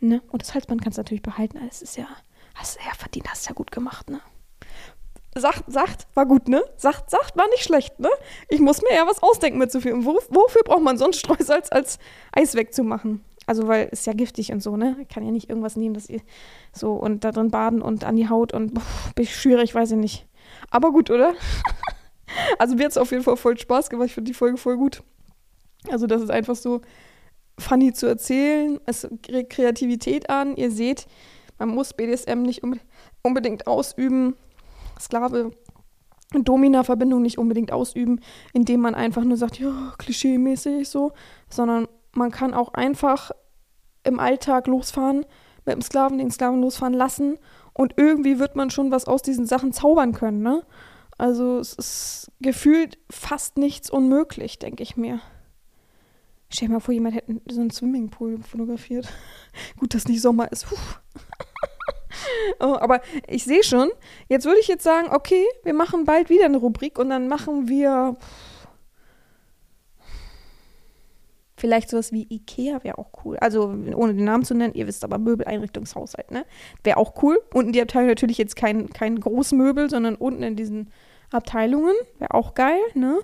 [0.00, 0.22] Ne?
[0.30, 1.58] Und das Halsband kannst du natürlich behalten.
[1.68, 2.06] Es ist ja,
[2.54, 4.20] hast du ja verdient, hast ja gut gemacht, ne?
[5.34, 6.62] Sagt, sagt, war gut, ne?
[6.76, 8.08] Sagt, sagt, war nicht schlecht, ne?
[8.48, 9.92] Ich muss mir ja was ausdenken mit so viel.
[9.92, 11.98] Und wofür braucht man sonst Streusalz als
[12.32, 13.24] Eis wegzumachen?
[13.46, 14.96] Also, weil es ja giftig und so, ne?
[15.00, 16.20] Ich kann ja nicht irgendwas nehmen, dass ihr
[16.72, 19.98] so und da drin baden und an die Haut und bin ich schwierig, weiß ich
[19.98, 20.26] nicht.
[20.70, 21.34] Aber gut, oder?
[22.58, 24.06] also, mir hat es auf jeden Fall voll Spaß gemacht.
[24.06, 25.02] Ich finde die Folge voll gut.
[25.88, 26.80] Also, das ist einfach so
[27.58, 28.80] funny zu erzählen.
[28.86, 30.56] Es regt Kreativität an.
[30.56, 31.06] Ihr seht,
[31.58, 32.62] man muss BDSM nicht
[33.22, 34.34] unbedingt ausüben.
[34.98, 35.52] Sklave
[36.32, 38.20] Domina-Verbindung nicht unbedingt ausüben,
[38.52, 41.12] indem man einfach nur sagt, ja, klischee-mäßig so,
[41.48, 43.32] sondern man kann auch einfach
[44.04, 45.26] im Alltag losfahren,
[45.64, 47.38] mit dem Sklaven den Sklaven losfahren lassen
[47.74, 50.64] und irgendwie wird man schon was aus diesen Sachen zaubern können, ne?
[51.18, 55.20] Also es ist gefühlt fast nichts unmöglich, denke ich mir.
[56.52, 59.08] Stell dir mal vor, jemand hätte so einen Swimmingpool fotografiert.
[59.78, 60.66] Gut, dass nicht Sommer ist.
[62.60, 63.90] oh, aber ich sehe schon,
[64.28, 67.68] jetzt würde ich jetzt sagen, okay, wir machen bald wieder eine Rubrik und dann machen
[67.68, 68.16] wir
[71.60, 73.36] Vielleicht sowas wie Ikea wäre auch cool.
[73.36, 76.46] Also ohne den Namen zu nennen, ihr wisst aber Möbeleinrichtungshaushalt, ne?
[76.84, 77.38] Wäre auch cool.
[77.52, 80.90] Unten die Abteilung natürlich jetzt kein, kein Großmöbel, sondern unten in diesen
[81.30, 81.94] Abteilungen.
[82.18, 83.18] Wäre auch geil, ne?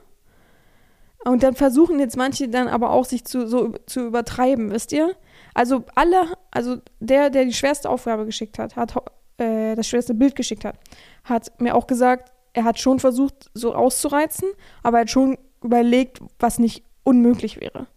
[1.26, 5.16] Und dann versuchen jetzt manche dann aber auch sich zu, so zu übertreiben, wisst ihr?
[5.54, 8.94] Also alle, also der, der die schwerste Aufgabe geschickt hat, hat
[9.38, 10.78] äh, das schwerste Bild geschickt hat,
[11.24, 14.48] hat mir auch gesagt, er hat schon versucht, so auszureizen,
[14.84, 17.88] aber er hat schon überlegt, was nicht unmöglich wäre.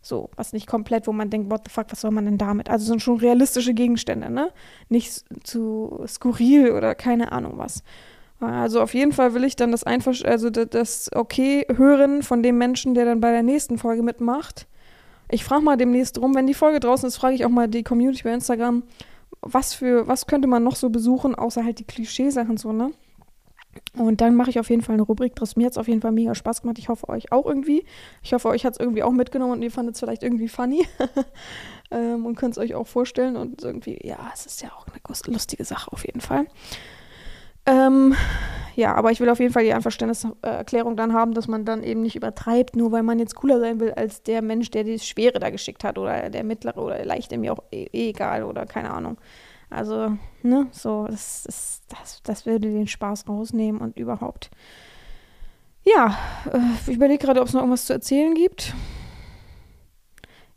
[0.00, 2.70] So, was nicht komplett, wo man denkt, what the fuck, was soll man denn damit?
[2.70, 4.52] Also sind schon realistische Gegenstände, ne?
[4.88, 7.82] Nicht zu skurril oder keine Ahnung was.
[8.40, 12.58] Also auf jeden Fall will ich dann das einfach, also das okay hören von dem
[12.58, 14.66] Menschen, der dann bei der nächsten Folge mitmacht.
[15.30, 17.82] Ich frage mal demnächst rum, wenn die Folge draußen ist, frage ich auch mal die
[17.82, 18.84] Community bei Instagram,
[19.40, 22.92] was für, was könnte man noch so besuchen, außer halt die Klischeesachen so, ne?
[23.94, 25.56] Und dann mache ich auf jeden Fall eine Rubrik draus.
[25.56, 26.78] Mir hat es auf jeden Fall mega Spaß gemacht.
[26.78, 27.84] Ich hoffe, euch auch irgendwie.
[28.22, 30.86] Ich hoffe, euch hat es irgendwie auch mitgenommen und ihr fandet es vielleicht irgendwie funny.
[31.90, 33.36] ähm, und könnt es euch auch vorstellen.
[33.36, 36.46] Und irgendwie, ja, es ist ja auch eine lustige Sache auf jeden Fall.
[37.66, 38.14] Ähm,
[38.76, 42.02] ja, aber ich will auf jeden Fall die Einverständniserklärung dann haben, dass man dann eben
[42.02, 45.38] nicht übertreibt, nur weil man jetzt cooler sein will als der Mensch, der das Schwere
[45.38, 48.66] da geschickt hat oder der Mittlere oder der Leichte, mir auch eh, eh egal oder
[48.66, 49.16] keine Ahnung.
[49.70, 54.50] Also, ne, so, das, das, das, das würde den Spaß rausnehmen und überhaupt.
[55.84, 56.16] Ja,
[56.52, 56.58] äh,
[56.90, 58.74] ich überlege gerade, ob es noch irgendwas zu erzählen gibt.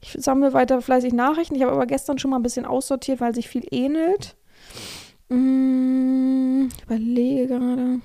[0.02, 1.56] Ich sammle weiter fleißig Nachrichten.
[1.56, 4.36] Ich habe aber gestern schon mal ein bisschen aussortiert, weil sich viel ähnelt.
[5.30, 8.02] Hm, ich überlege gerade.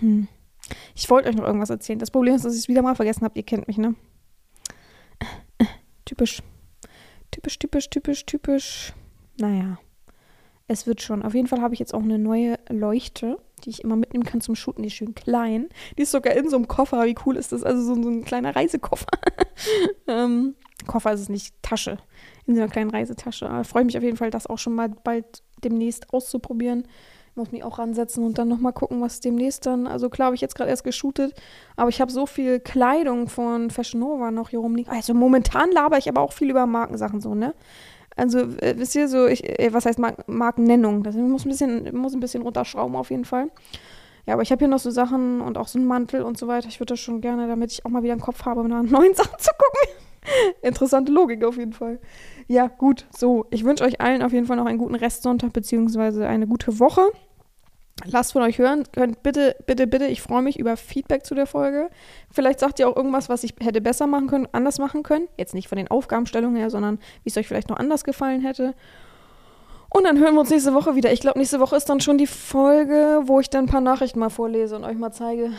[0.00, 0.28] Hm.
[0.94, 1.98] Ich wollte euch noch irgendwas erzählen.
[1.98, 3.38] Das Problem ist, dass ich es wieder mal vergessen habe.
[3.38, 3.94] Ihr kennt mich, ne?
[6.04, 6.42] Typisch.
[7.30, 8.92] Typisch, typisch, typisch, typisch.
[9.38, 9.78] Naja.
[10.66, 11.22] Es wird schon.
[11.22, 14.40] Auf jeden Fall habe ich jetzt auch eine neue Leuchte, die ich immer mitnehmen kann
[14.40, 14.82] zum Shooten.
[14.82, 15.68] Die ist schön klein.
[15.96, 17.04] Die ist sogar in so einem Koffer.
[17.04, 17.62] Wie cool ist das?
[17.62, 19.06] Also so, so ein kleiner Reisekoffer.
[20.06, 20.54] ähm,
[20.86, 21.98] Koffer ist es nicht, Tasche.
[22.46, 23.48] In so einer kleinen Reisetasche.
[23.48, 26.86] Aber freue mich auf jeden Fall, das auch schon mal bald demnächst auszuprobieren.
[27.36, 29.88] Muss mich auch ransetzen und dann nochmal gucken, was demnächst dann.
[29.88, 31.34] Also klar habe ich jetzt gerade erst geshootet,
[31.74, 34.92] aber ich habe so viel Kleidung von Fashion Nova noch hier rumliegen.
[34.92, 37.54] Also momentan laber ich aber auch viel über Markensachen so, ne?
[38.16, 41.02] Also, äh, wisst ihr, so, ich, äh, was heißt Mar Markennennung?
[41.02, 43.50] Das muss ein bisschen, muss ein bisschen runterschrauben auf jeden Fall.
[44.26, 46.46] Ja, aber ich habe hier noch so Sachen und auch so einen Mantel und so
[46.48, 46.68] weiter.
[46.68, 49.14] Ich würde das schon gerne, damit ich auch mal wieder einen Kopf habe, nach neuen
[49.14, 50.04] Sachen zu gucken.
[50.62, 51.98] Interessante Logik auf jeden Fall.
[52.46, 53.46] Ja, gut, so.
[53.50, 57.02] Ich wünsche euch allen auf jeden Fall noch einen guten Restsonntag beziehungsweise eine gute Woche.
[58.04, 58.84] Lasst von euch hören.
[58.92, 61.90] Könnt bitte, bitte, bitte, ich freue mich über Feedback zu der Folge.
[62.30, 65.28] Vielleicht sagt ihr auch irgendwas, was ich hätte besser machen können, anders machen können.
[65.38, 68.74] Jetzt nicht von den Aufgabenstellungen her, sondern wie es euch vielleicht noch anders gefallen hätte.
[69.90, 71.12] Und dann hören wir uns nächste Woche wieder.
[71.12, 74.18] Ich glaube, nächste Woche ist dann schon die Folge, wo ich dann ein paar Nachrichten
[74.18, 75.52] mal vorlese und euch mal zeige,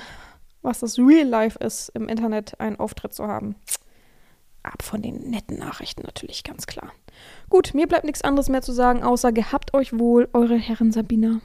[0.62, 3.56] was das Real Life ist, im Internet einen Auftritt zu haben
[4.66, 6.92] ab von den netten Nachrichten natürlich, ganz klar.
[7.50, 11.42] Gut, mir bleibt nichts anderes mehr zu sagen, außer gehabt euch wohl, eure Herren Sabina.